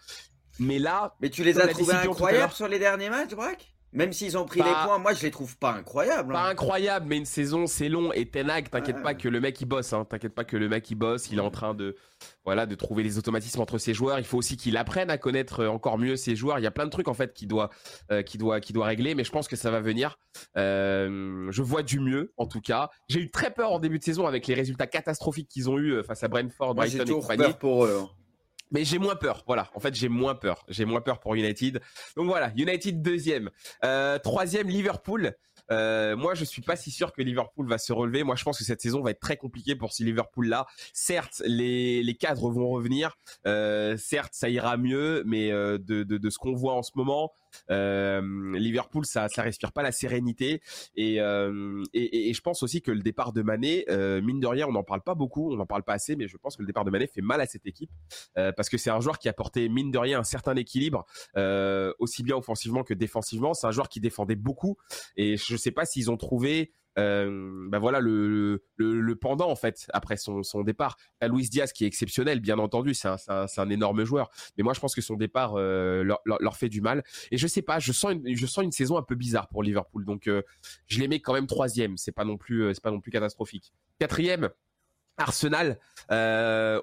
Mais 0.60 0.80
là, 0.80 1.16
mais 1.22 1.30
tu 1.30 1.44
les 1.44 1.60
as 1.60 1.68
trouvés 1.68 1.94
incroyables 1.94 2.54
sur 2.54 2.68
les 2.68 2.80
derniers 2.80 3.10
matchs, 3.10 3.36
Braque? 3.36 3.77
Même 3.94 4.12
s'ils 4.12 4.38
ont 4.38 4.46
pris 4.46 4.60
les 4.60 4.72
points, 4.84 4.98
moi 4.98 5.14
je 5.14 5.24
les 5.24 5.32
trouve 5.32 5.58
pas 5.58 5.72
incroyables. 5.72 6.34
Pas 6.34 6.46
hein. 6.46 6.50
incroyables, 6.50 7.06
mais 7.08 7.18
une 7.18 7.26
saison 7.26 7.68
c'est 7.68 7.90
long 7.90 8.12
et 8.12 8.30
Tenag, 8.30 8.70
t'inquiète 8.70 9.02
pas 9.02 9.14
que 9.14 9.30
le 9.30 9.40
mec 9.40 9.60
il 9.62 9.66
bosse, 9.66 9.94
hein. 9.94 10.06
t'inquiète 10.06 10.36
pas 10.36 10.44
que 10.44 10.58
le 10.58 10.68
mec 10.68 10.90
il 10.92 10.96
bosse, 10.96 11.30
il 11.32 11.38
est 11.38 11.42
en 11.42 11.52
train 11.52 11.74
de 11.74 11.96
voilà 12.44 12.66
de 12.66 12.76
trouver 12.76 13.04
les 13.04 13.18
automatismes 13.18 13.62
entre 13.62 13.78
ses 13.78 13.94
joueurs. 13.94 14.20
Il 14.20 14.26
faut 14.26 14.38
aussi 14.38 14.58
qu'il 14.58 14.76
apprenne 14.76 15.10
à 15.10 15.18
connaître 15.18 15.66
encore 15.66 15.98
mieux 15.98 16.16
ses 16.16 16.36
joueurs. 16.36 16.60
Il 16.60 16.64
y 16.64 16.68
a 16.68 16.72
plein 16.72 16.86
de 16.86 16.90
trucs 16.90 17.08
en 17.08 17.14
fait 17.14 17.34
qu'il 17.34 17.48
doit 17.48 17.70
euh, 18.12 18.24
qui 18.24 18.38
doit 18.38 18.60
qui 18.60 18.74
doit 18.74 18.88
régler, 18.88 19.16
mais 19.16 19.24
je 19.24 19.32
pense 19.32 19.48
que 19.48 19.56
ça 19.56 19.72
va 19.72 19.80
venir. 19.80 20.20
Euh, 20.58 21.48
je 21.52 21.62
vois 21.62 21.84
du 21.84 22.00
mieux 22.00 22.34
en 22.38 22.46
tout 22.46 22.62
cas. 22.62 22.90
J'ai 23.08 23.22
eu 23.22 23.32
très 23.32 23.52
peur 23.52 23.72
en 23.72 23.80
début 23.80 24.00
de 24.00 24.04
saison 24.04 24.28
avec 24.28 24.48
les 24.48 24.54
résultats 24.54 24.88
catastrophiques 24.88 25.50
qu'ils 25.50 25.70
ont 25.70 25.78
eu 25.78 25.94
euh, 25.94 26.04
face 26.04 26.24
à 26.24 26.28
Brentford, 26.28 26.76
Brighton 26.76 27.06
et 27.06 27.12
compagnie. 27.12 27.44
Peur 27.44 27.58
pour 27.58 27.86
eux. 27.86 28.00
Hein. 28.02 28.10
Mais 28.72 28.84
j'ai 28.84 29.00
moins 29.00 29.16
peur, 29.16 29.44
voilà. 29.48 29.70
En 29.76 29.80
fait, 29.80 29.96
j'ai 29.96 30.10
moins 30.10 30.36
peur. 30.36 30.66
J'ai 30.68 30.86
moins 30.86 31.02
peur 31.02 31.20
pour 31.20 31.36
United. 31.36 31.82
Donc 32.16 32.28
voilà, 32.28 32.52
United 32.56 33.02
deuxième. 33.02 33.50
Euh, 33.84 34.20
troisième, 34.20 34.68
Liverpool. 34.68 35.34
Euh, 35.72 36.16
moi, 36.16 36.34
je 36.34 36.46
suis 36.46 36.62
pas 36.62 36.76
si 36.76 36.92
sûr 36.92 37.12
que 37.12 37.22
Liverpool 37.22 37.68
va 37.68 37.78
se 37.78 37.92
relever. 37.92 38.24
Moi, 38.24 38.36
je 38.36 38.44
pense 38.44 38.58
que 38.58 38.64
cette 38.64 38.82
saison 38.82 39.02
va 39.02 39.12
être 39.12 39.20
très 39.20 39.38
compliquée 39.38 39.76
pour 39.76 39.94
ce 39.94 40.04
Liverpool-là. 40.04 40.66
Certes, 40.94 41.42
les, 41.46 42.04
les 42.04 42.16
cadres 42.16 42.50
vont 42.50 42.70
revenir. 42.70 43.18
Euh, 43.46 43.98
certes, 43.98 44.34
ça 44.34 44.50
ira 44.50 44.78
mieux, 44.78 45.24
mais 45.26 45.50
de, 45.50 45.78
de, 45.78 46.04
de, 46.04 46.30
ce 46.30 46.38
qu'on 46.38 46.54
voit 46.54 46.74
en 46.74 46.84
ce 46.84 46.92
moment, 46.96 47.34
Liverpool, 47.70 49.06
ça, 49.06 49.28
ça 49.30 49.42
respire 49.42 49.72
pas 49.72 49.84
la 49.84 49.92
sérénité. 49.92 50.62
Et, 50.96 51.20
euh, 51.22 51.84
et, 51.94 52.34
je 52.34 52.42
pense 52.42 52.64
aussi 52.64 52.82
que 52.82 52.92
le 52.92 53.02
départ 53.02 53.34
de 53.34 53.42
Mané, 53.42 53.86
euh, 53.90 54.22
mine 54.22 54.40
de 54.40 54.48
rien, 54.48 54.68
on 54.68 54.72
n'en 54.72 54.84
parle 54.84 55.02
pas 55.02 55.16
beaucoup, 55.16 55.54
on 55.54 55.56
n'en 55.56 55.66
parle 55.66 55.84
pas 55.84 55.94
assez, 55.94 56.16
mais 56.16 56.28
je 56.28 56.38
pense 56.38 56.56
que 56.56 56.62
le 56.62 56.68
départ 56.68 56.86
de 56.86 56.92
Mané 56.92 57.08
fait 57.08 57.22
mal 57.22 57.42
à 57.42 57.46
cette 57.46 57.66
équipe 57.66 57.92
parce 58.36 58.70
que 58.70 58.78
c'est 58.78 58.90
un 58.90 59.00
joueur 59.00 59.20
qui 59.20 59.30
a 59.30 59.34
porté 59.34 59.70
mine 59.70 59.92
de 59.92 59.98
rien 59.98 60.20
un 60.20 60.24
certain 60.24 60.56
équilibre, 60.56 61.06
aussi 62.00 62.24
bien 62.24 62.36
offensivement 62.36 62.84
que 62.84 62.94
défensivement. 62.94 63.54
C'est 63.54 63.68
un 63.68 63.72
joueur 63.72 63.90
qui 63.90 64.00
défendait 64.00 64.36
beaucoup 64.36 64.78
et 65.16 65.38
je 65.38 65.56
sais 65.56 65.72
pas 65.72 65.86
s'ils 65.86 66.12
ont 66.12 66.18
trouvé 66.18 66.74
euh, 66.98 67.68
bah 67.70 67.80
voilà 67.80 68.00
le, 68.00 68.64
le, 68.78 69.16
pendant 69.16 69.50
en 69.50 69.56
fait 69.56 69.88
après 69.94 70.18
son, 70.18 70.44
son 70.44 70.62
départ. 70.64 70.98
À 71.22 71.28
Luis 71.28 71.50
Diaz 71.50 71.72
qui 71.72 71.84
est 71.84 71.88
exceptionnel, 71.88 72.40
bien 72.40 72.60
entendu, 72.60 72.94
c'est 72.94 73.08
un, 73.08 73.18
un, 73.28 73.46
un, 73.56 73.70
énorme 73.70 74.04
joueur. 74.04 74.30
Mais 74.58 74.64
moi 74.64 74.74
je 74.74 74.80
pense 74.80 74.96
que 74.96 75.02
son 75.02 75.16
départ 75.16 75.56
euh, 75.56 76.04
leur, 76.04 76.22
leur, 76.26 76.56
fait 76.58 76.70
du 76.70 76.82
mal. 76.82 77.04
Et 77.32 77.38
je 77.38 77.48
sais 77.48 77.62
pas, 77.62 77.80
je 77.80 77.92
sens 77.92 78.14
une, 78.14 78.36
je 78.36 78.46
sens 78.46 78.64
une 78.64 78.72
saison 78.72 78.98
un 78.98 79.04
peu 79.04 79.16
bizarre 79.16 79.48
pour 79.48 79.64
Liverpool. 79.64 80.06
Donc 80.06 80.28
euh, 80.28 80.42
je 80.88 81.00
les 81.00 81.08
mets 81.08 81.20
quand 81.20 81.34
même 81.34 81.48
troisième. 81.48 81.98
C'est 81.98 82.12
pas 82.12 82.26
non 82.26 82.38
plus 82.38 82.64
euh, 82.64 82.74
c'est 82.74 82.84
pas 82.84 82.92
non 82.92 83.00
plus 83.00 83.12
catastrophique. 83.12 83.74
Quatrième, 84.00 84.50
Arsenal, 85.18 85.80
euh, 86.12 86.82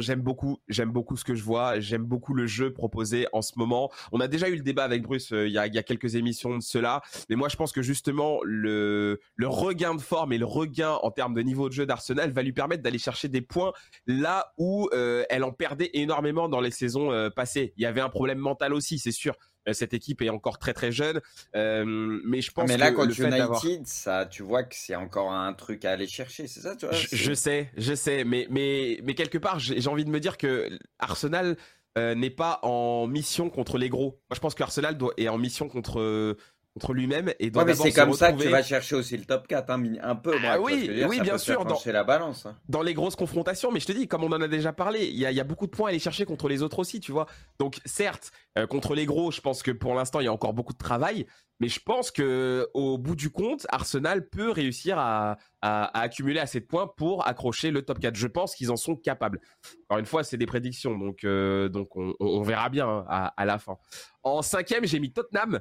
j'aime 0.00 0.20
beaucoup, 0.20 0.58
j'aime 0.68 0.90
beaucoup 0.90 1.16
ce 1.16 1.24
que 1.24 1.34
je 1.34 1.42
vois, 1.42 1.80
j'aime 1.80 2.04
beaucoup 2.04 2.34
le 2.34 2.46
jeu 2.46 2.72
proposé 2.72 3.26
en 3.32 3.42
ce 3.42 3.52
moment. 3.56 3.90
On 4.12 4.20
a 4.20 4.28
déjà 4.28 4.48
eu 4.48 4.56
le 4.56 4.62
débat 4.62 4.84
avec 4.84 5.02
Bruce 5.02 5.32
euh, 5.32 5.46
il, 5.46 5.52
y 5.52 5.58
a, 5.58 5.66
il, 5.66 5.74
y 5.74 5.78
a, 5.78 5.82
quelques 5.82 6.16
émissions 6.16 6.56
de 6.56 6.62
cela, 6.62 7.02
mais 7.28 7.36
moi 7.36 7.48
je 7.48 7.56
pense 7.56 7.72
que 7.72 7.82
justement 7.82 8.40
le, 8.42 9.20
le 9.36 9.48
regain 9.48 9.94
de 9.94 10.00
forme 10.00 10.32
et 10.32 10.38
le 10.38 10.46
regain 10.46 10.98
en 11.02 11.10
termes 11.10 11.34
de 11.34 11.42
niveau 11.42 11.68
de 11.68 11.74
jeu 11.74 11.86
d'Arsenal 11.86 12.32
va 12.32 12.42
lui 12.42 12.52
permettre 12.52 12.82
d'aller 12.82 12.98
chercher 12.98 13.28
des 13.28 13.40
points 13.40 13.72
là 14.06 14.52
où 14.58 14.88
euh, 14.92 15.24
elle 15.30 15.44
en 15.44 15.52
perdait 15.52 15.90
énormément 15.94 16.48
dans 16.48 16.60
les 16.60 16.70
saisons 16.70 17.12
euh, 17.12 17.30
passées. 17.30 17.72
Il 17.76 17.82
y 17.82 17.86
avait 17.86 18.00
un 18.00 18.08
problème 18.08 18.38
mental 18.38 18.74
aussi, 18.74 18.98
c'est 18.98 19.12
sûr. 19.12 19.34
Euh, 19.68 19.72
cette 19.72 19.94
équipe 19.94 20.22
est 20.22 20.28
encore 20.28 20.58
très 20.58 20.72
très 20.72 20.92
jeune, 20.92 21.20
euh, 21.54 21.84
mais 22.24 22.40
je 22.40 22.52
pense. 22.52 22.68
Mais 22.68 22.76
là, 22.76 22.90
que 22.90 22.96
quand 22.96 23.04
le 23.04 23.20
United, 23.20 23.86
ça, 23.86 24.26
tu 24.26 24.42
vois 24.42 24.62
que 24.62 24.74
c'est 24.76 24.94
encore 24.94 25.32
un 25.32 25.52
truc 25.54 25.84
à 25.84 25.92
aller 25.92 26.06
chercher, 26.06 26.46
c'est 26.46 26.60
ça, 26.60 26.76
tu 26.76 26.86
vois 26.86 26.94
je, 26.94 27.14
je, 27.16 27.32
sais, 27.32 27.70
je 27.76 27.94
sais, 27.94 28.24
mais 28.24 28.46
mais 28.50 29.00
mais 29.02 29.14
quelque 29.14 29.38
part, 29.38 29.58
j'ai 29.58 29.88
envie 29.88 30.04
de 30.04 30.10
me 30.10 30.20
dire 30.20 30.36
que 30.36 30.68
Arsenal 30.98 31.56
euh, 31.98 32.14
n'est 32.14 32.30
pas 32.30 32.60
en 32.62 33.06
mission 33.06 33.50
contre 33.50 33.78
les 33.78 33.88
gros. 33.88 34.20
Moi, 34.30 34.34
je 34.34 34.40
pense 34.40 34.54
qu'Arsenal 34.54 34.96
est 35.16 35.28
en 35.28 35.38
mission 35.38 35.68
contre 35.68 36.36
contre 36.76 36.92
lui-même 36.92 37.32
et 37.38 37.50
doit 37.50 37.64
ouais, 37.64 37.74
c'est 37.74 37.90
comme 37.90 38.12
ça 38.12 38.32
que 38.32 38.42
tu 38.42 38.48
vas 38.48 38.62
chercher 38.62 38.96
aussi 38.96 39.16
le 39.16 39.24
top 39.24 39.46
4 39.46 39.70
hein, 39.70 39.82
un 40.02 40.14
peu 40.14 40.34
ah, 40.44 40.60
oui 40.60 40.86
dire, 40.86 41.08
oui 41.08 41.20
bien 41.22 41.38
sûr 41.38 41.64
dans 41.64 41.80
la 41.86 42.04
balance 42.04 42.44
hein. 42.44 42.54
dans 42.68 42.82
les 42.82 42.92
grosses 42.92 43.16
confrontations 43.16 43.72
mais 43.72 43.80
je 43.80 43.86
te 43.86 43.92
dis 43.92 44.06
comme 44.06 44.22
on 44.24 44.30
en 44.30 44.42
a 44.42 44.46
déjà 44.46 44.74
parlé 44.74 45.06
il 45.06 45.16
y 45.16 45.24
a, 45.24 45.32
y 45.32 45.40
a, 45.40 45.44
beaucoup 45.44 45.64
de 45.64 45.70
points 45.70 45.86
à 45.86 45.90
aller 45.90 45.98
chercher 45.98 46.26
contre 46.26 46.48
les 46.48 46.62
autres 46.62 46.78
aussi 46.78 47.00
tu 47.00 47.12
vois. 47.12 47.26
Donc 47.58 47.78
certes 47.86 48.30
euh, 48.58 48.66
contre 48.66 48.94
les 48.94 49.06
gros 49.06 49.30
je 49.30 49.40
pense 49.40 49.62
que 49.62 49.70
pour 49.70 49.94
l'instant 49.94 50.20
il 50.20 50.24
y 50.24 50.28
a 50.28 50.32
encore 50.32 50.52
beaucoup 50.52 50.74
de 50.74 50.78
travail 50.78 51.26
mais 51.60 51.68
je 51.68 51.80
pense 51.80 52.10
que 52.10 52.68
au 52.74 52.98
bout 52.98 53.16
du 53.16 53.30
compte 53.30 53.66
Arsenal 53.70 54.28
peut 54.28 54.50
réussir 54.50 54.98
à, 54.98 55.38
à, 55.62 55.84
à 55.98 56.02
accumuler 56.02 56.40
assez 56.40 56.60
de 56.60 56.66
points 56.66 56.92
pour 56.94 57.26
accrocher 57.26 57.70
le 57.70 57.80
top 57.80 58.00
4 58.00 58.14
je 58.14 58.26
pense 58.26 58.54
qu'ils 58.54 58.70
en 58.70 58.76
sont 58.76 58.96
capables. 58.96 59.40
Encore 59.88 59.98
une 59.98 60.04
fois 60.04 60.24
c'est 60.24 60.36
des 60.36 60.44
prédictions 60.44 60.98
donc 60.98 61.24
euh, 61.24 61.70
donc 61.70 61.96
on, 61.96 62.12
on, 62.20 62.42
verra 62.42 62.68
bien 62.68 62.86
hein, 62.86 63.06
à, 63.08 63.28
à 63.28 63.46
la 63.46 63.58
fin. 63.58 63.78
En 64.22 64.42
cinquième 64.42 64.84
j'ai 64.84 65.00
mis 65.00 65.10
Tottenham 65.10 65.60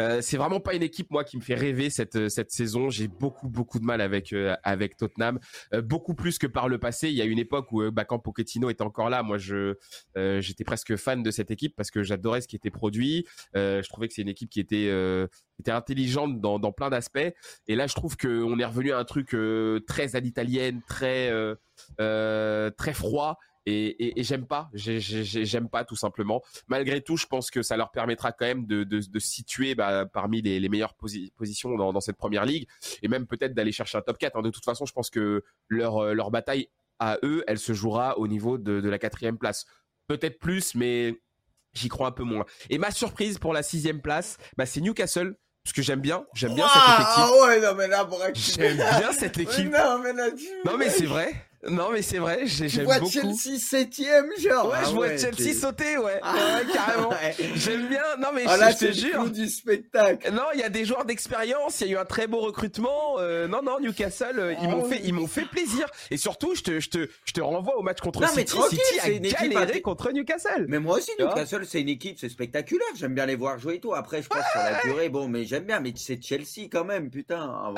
euh, 0.00 0.20
c'est 0.20 0.36
vraiment 0.36 0.60
pas 0.60 0.74
une 0.74 0.82
équipe 0.82 1.10
moi 1.10 1.24
qui 1.24 1.36
me 1.36 1.42
fait 1.42 1.54
rêver 1.54 1.90
cette 1.90 2.16
euh, 2.16 2.28
cette 2.28 2.50
saison. 2.50 2.90
J'ai 2.90 3.08
beaucoup 3.08 3.48
beaucoup 3.48 3.78
de 3.78 3.84
mal 3.84 4.00
avec 4.00 4.32
euh, 4.32 4.54
avec 4.62 4.96
Tottenham, 4.96 5.40
euh, 5.74 5.82
beaucoup 5.82 6.14
plus 6.14 6.38
que 6.38 6.46
par 6.46 6.68
le 6.68 6.78
passé. 6.78 7.08
Il 7.08 7.14
y 7.14 7.22
a 7.22 7.24
une 7.24 7.38
époque 7.38 7.72
où 7.72 7.90
bah, 7.90 8.04
quand 8.04 8.18
Pochettino 8.18 8.70
était 8.70 8.82
encore 8.82 9.10
là, 9.10 9.22
moi 9.22 9.38
je 9.38 9.74
j'étais 10.40 10.64
presque 10.64 10.96
fan 10.96 11.22
de 11.22 11.30
cette 11.30 11.50
équipe 11.50 11.74
parce 11.76 11.90
que 11.90 12.02
j'adorais 12.02 12.40
ce 12.40 12.48
qui 12.48 12.56
était 12.56 12.70
produit. 12.70 13.26
je 13.54 13.88
trouvais 13.88 14.08
que 14.08 14.14
c'est 14.14 14.22
une 14.22 14.28
équipe 14.28 14.50
qui 14.50 14.60
était 14.60 14.90
était 15.58 15.70
intelligente 15.70 16.40
dans 16.40 16.58
dans 16.58 16.72
plein 16.72 16.90
d'aspects. 16.90 17.32
Et 17.66 17.74
là 17.74 17.86
je 17.86 17.94
trouve 17.94 18.16
que 18.16 18.42
on 18.42 18.58
est 18.58 18.64
revenu 18.64 18.92
à 18.92 18.98
un 18.98 19.04
truc 19.04 19.36
très 19.86 20.16
à 20.16 20.20
l'italienne, 20.20 20.80
très 20.88 21.32
très 21.96 22.94
froid 22.94 23.38
et, 23.68 24.20
et, 24.20 24.22
j'aime 24.22 24.46
pas, 24.46 24.70
j'aime 24.72 25.68
pas 25.68 25.84
tout 25.84 25.96
simplement. 25.96 26.42
Malgré 26.68 27.00
tout, 27.02 27.16
je 27.16 27.26
pense 27.26 27.50
que 27.50 27.62
ça 27.62 27.76
leur 27.76 27.90
permettra 27.90 28.32
quand 28.32 28.46
même 28.46 28.66
de, 28.66 28.84
de, 28.84 29.00
de 29.00 29.18
situer 29.18 29.74
bah, 29.74 30.06
parmi 30.06 30.40
les, 30.40 30.58
les 30.58 30.68
meilleures 30.68 30.94
positions 30.94 31.76
dans, 31.76 31.92
dans, 31.92 32.00
cette 32.00 32.16
première 32.16 32.44
ligue 32.44 32.66
et 33.02 33.08
même 33.08 33.26
peut-être 33.26 33.54
d'aller 33.54 33.72
chercher 33.72 33.98
un 33.98 34.02
top 34.02 34.18
4. 34.18 34.36
Hein. 34.36 34.42
De 34.42 34.50
toute 34.50 34.64
façon, 34.64 34.86
je 34.86 34.92
pense 34.92 35.10
que 35.10 35.44
leur, 35.68 35.98
euh, 35.98 36.14
leur 36.14 36.30
bataille 36.30 36.68
à 36.98 37.18
eux, 37.22 37.44
elle 37.46 37.58
se 37.58 37.72
jouera 37.72 38.18
au 38.18 38.26
niveau 38.26 38.58
de, 38.58 38.80
de 38.80 38.88
la 38.88 38.98
quatrième 38.98 39.38
place. 39.38 39.66
Peut-être 40.06 40.38
plus, 40.38 40.74
mais 40.74 41.20
j'y 41.74 41.88
crois 41.88 42.08
un 42.08 42.12
peu 42.12 42.24
moins. 42.24 42.46
Et 42.70 42.78
ma 42.78 42.90
surprise 42.90 43.38
pour 43.38 43.52
la 43.52 43.62
sixième 43.62 44.00
place, 44.00 44.38
bah, 44.56 44.66
c'est 44.66 44.80
Newcastle 44.80 45.36
parce 45.62 45.74
que 45.74 45.82
j'aime 45.82 46.00
bien, 46.00 46.24
j'aime 46.32 46.54
bien 46.54 46.66
cette 46.66 46.82
équipe. 46.82 47.06
Ah 47.16 47.30
ouais, 47.42 47.60
non 47.60 47.74
mais 47.74 47.88
là, 47.88 48.08
j'aime 48.32 48.76
bien 48.76 49.12
cette 49.12 49.36
équipe. 49.36 49.70
non 49.70 49.98
mais 49.98 50.14
là, 50.14 50.30
non 50.64 50.78
mais 50.78 50.88
c'est 50.88 51.04
vrai. 51.04 51.47
Non, 51.66 51.90
mais 51.92 52.02
c'est 52.02 52.18
vrai, 52.18 52.42
j'aime 52.46 52.86
beaucoup. 52.86 53.10
Tu 53.10 53.20
vois 53.20 53.32
Chelsea 53.32 53.58
septième, 53.58 54.26
genre. 54.38 54.68
Ouais, 54.68 54.78
je 54.82 54.88
ah 54.88 54.90
vois 54.90 55.16
Chelsea 55.16 55.54
sauter, 55.54 55.98
ouais. 55.98 56.20
Ah. 56.22 56.34
ouais 56.34 56.72
carrément. 56.72 57.10
J'aime 57.56 57.88
bien. 57.88 58.02
Non, 58.20 58.28
mais 58.32 58.44
ah, 58.46 58.70
je, 58.70 58.86
te 58.86 58.92
jure. 58.92 59.28
du 59.28 59.48
spectacle. 59.48 60.32
Non, 60.32 60.44
il 60.54 60.60
y 60.60 60.62
a 60.62 60.68
des 60.68 60.84
joueurs 60.84 61.04
d'expérience. 61.04 61.80
Il 61.80 61.88
y 61.88 61.90
a 61.90 61.92
eu 61.94 61.98
un 61.98 62.04
très 62.04 62.28
beau 62.28 62.38
recrutement. 62.38 63.16
Euh, 63.18 63.48
non, 63.48 63.62
non, 63.62 63.80
Newcastle, 63.80 64.38
euh, 64.38 64.54
ils 64.62 64.68
m'ont 64.68 64.84
fait, 64.84 65.00
ils 65.02 65.12
m'ont 65.12 65.26
fait 65.26 65.46
plaisir. 65.46 65.86
Et 66.12 66.16
surtout, 66.16 66.54
je 66.54 66.62
te, 66.62 66.78
je 66.78 66.90
te, 66.90 67.08
je 67.24 67.32
te 67.32 67.40
renvoie 67.40 67.76
au 67.76 67.82
match 67.82 68.00
contre 68.00 68.20
non, 68.20 68.28
City. 68.28 68.54
Mais 68.56 69.28
City 69.28 69.34
a 69.36 69.48
galéré 69.48 69.80
contre 69.80 70.12
Newcastle. 70.12 70.66
Mais 70.68 70.78
moi 70.78 70.98
aussi, 70.98 71.10
Newcastle, 71.18 71.66
c'est 71.66 71.80
une 71.80 71.88
équipe, 71.88 72.18
c'est 72.20 72.28
spectaculaire. 72.28 72.86
J'aime 72.94 73.14
bien 73.14 73.26
les 73.26 73.36
voir 73.36 73.58
jouer 73.58 73.76
et 73.76 73.80
tout. 73.80 73.94
Après, 73.94 74.22
je 74.22 74.28
pense 74.28 74.44
sur 74.52 74.60
la 74.60 74.80
durée, 74.82 75.08
bon, 75.08 75.26
mais 75.26 75.44
j'aime 75.44 75.64
bien. 75.64 75.80
Mais 75.80 75.92
c'est 75.96 76.22
Chelsea 76.22 76.68
quand 76.70 76.84
même, 76.84 77.10
putain. 77.10 77.74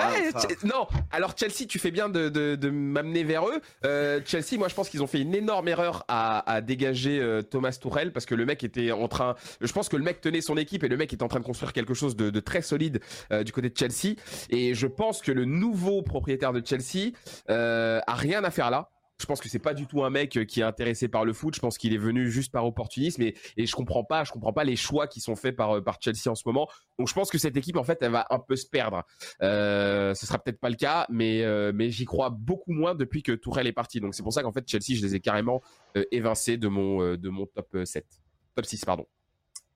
non, 0.64 0.86
alors 1.10 1.34
Chelsea, 1.34 1.66
tu 1.66 1.78
fais 1.78 1.90
bien 1.90 2.10
de, 2.10 2.28
de, 2.28 2.56
de 2.56 2.68
m'amener 2.68 3.24
vers 3.24 3.48
eux. 3.48 3.60
Chelsea, 3.82 4.58
moi 4.58 4.68
je 4.68 4.74
pense 4.74 4.88
qu'ils 4.88 5.02
ont 5.02 5.06
fait 5.06 5.20
une 5.20 5.34
énorme 5.34 5.68
erreur 5.68 6.04
à, 6.08 6.60
dégager 6.60 7.40
Thomas 7.50 7.76
Tourel 7.80 8.12
parce 8.12 8.26
que 8.26 8.34
le 8.34 8.44
mec 8.44 8.62
était 8.64 8.92
en 8.92 9.08
train. 9.08 9.34
Je 9.60 9.72
pense 9.72 9.88
que 9.88 9.96
le 9.96 10.02
mec 10.02 10.20
tenait 10.20 10.40
son 10.40 10.56
équipe 10.56 10.84
et 10.84 10.88
le 10.88 10.96
mec 10.96 11.12
est 11.12 11.22
en 11.22 11.28
train 11.28 11.40
de 11.40 11.44
construire 11.44 11.72
quelque 11.72 11.94
chose 11.94 12.16
de, 12.16 12.30
de 12.30 12.40
très 12.40 12.62
solide 12.62 13.00
du 13.44 13.52
côté 13.52 13.70
de 13.70 13.76
Chelsea. 13.76 14.16
Et 14.50 14.74
je 14.74 14.86
pense 14.86 15.22
que 15.22 15.32
le 15.32 15.44
nouveau 15.44 16.02
propriétaire 16.02 16.52
de 16.52 16.62
Chelsea 16.64 17.12
a 17.48 18.14
rien 18.14 18.44
à 18.44 18.50
faire 18.50 18.70
là. 18.70 18.90
Je 19.20 19.26
pense 19.26 19.40
que 19.40 19.48
c'est 19.48 19.58
pas 19.58 19.74
du 19.74 19.86
tout 19.86 20.02
un 20.02 20.10
mec 20.10 20.36
euh, 20.36 20.44
qui 20.44 20.60
est 20.60 20.64
intéressé 20.64 21.08
par 21.08 21.24
le 21.24 21.32
foot. 21.32 21.54
Je 21.54 21.60
pense 21.60 21.78
qu'il 21.78 21.92
est 21.92 21.98
venu 21.98 22.30
juste 22.30 22.50
par 22.50 22.64
opportunisme 22.64 23.22
et, 23.22 23.34
et 23.56 23.66
je 23.66 23.76
comprends 23.76 24.04
pas, 24.04 24.24
je 24.24 24.32
comprends 24.32 24.52
pas 24.52 24.64
les 24.64 24.76
choix 24.76 25.06
qui 25.06 25.20
sont 25.20 25.36
faits 25.36 25.56
par, 25.56 25.76
euh, 25.76 25.80
par 25.82 25.98
Chelsea 26.00 26.28
en 26.28 26.34
ce 26.34 26.42
moment. 26.46 26.68
Donc 26.98 27.08
je 27.08 27.14
pense 27.14 27.30
que 27.30 27.38
cette 27.38 27.56
équipe 27.56 27.76
en 27.76 27.84
fait 27.84 27.98
elle 28.00 28.12
va 28.12 28.26
un 28.30 28.38
peu 28.38 28.56
se 28.56 28.66
perdre. 28.66 29.04
Euh, 29.42 30.14
ce 30.14 30.26
sera 30.26 30.38
peut-être 30.38 30.60
pas 30.60 30.70
le 30.70 30.76
cas, 30.76 31.06
mais 31.10 31.42
euh, 31.42 31.72
mais 31.74 31.90
j'y 31.90 32.04
crois 32.04 32.30
beaucoup 32.30 32.72
moins 32.72 32.94
depuis 32.94 33.22
que 33.22 33.32
Tourelle 33.32 33.66
est 33.66 33.72
parti. 33.72 34.00
Donc 34.00 34.14
c'est 34.14 34.22
pour 34.22 34.32
ça 34.32 34.42
qu'en 34.42 34.52
fait 34.52 34.66
Chelsea 34.66 34.96
je 34.98 35.02
les 35.02 35.14
ai 35.14 35.20
carrément 35.20 35.62
évincés 36.10 36.56
de 36.56 36.68
mon 36.68 37.16
de 37.16 37.28
mon 37.28 37.46
top 37.46 37.78
7, 37.84 38.06
top 38.54 38.64
6 38.64 38.84
pardon. 38.84 39.06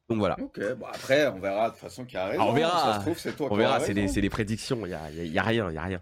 Donc 0.09 0.18
voilà. 0.18 0.37
Ok, 0.40 0.61
bon 0.78 0.87
après 0.87 1.26
on 1.28 1.40
verra 1.40 1.68
de 1.68 1.74
toute 1.74 1.80
façon 1.83 2.04
qui 2.04 2.16
a 2.16 2.26
raison. 2.26 2.42
on 2.42 2.52
verra. 2.52 2.92
Ça 2.92 2.98
se 2.98 3.04
trouve, 3.04 3.18
c'est 3.18 3.37
toi 3.37 3.48
on 3.50 3.57
verra, 3.57 3.80
c'est 3.80 3.94
des, 3.94 4.07
des, 4.07 4.30
prédictions. 4.30 4.85
Il 4.85 4.90
y 4.90 4.94
a, 4.94 5.11
y 5.11 5.38
a 5.38 5.42
rien, 5.42 5.70
il 5.70 5.74
y 5.74 5.78
a 5.78 5.83
rien. 5.83 6.00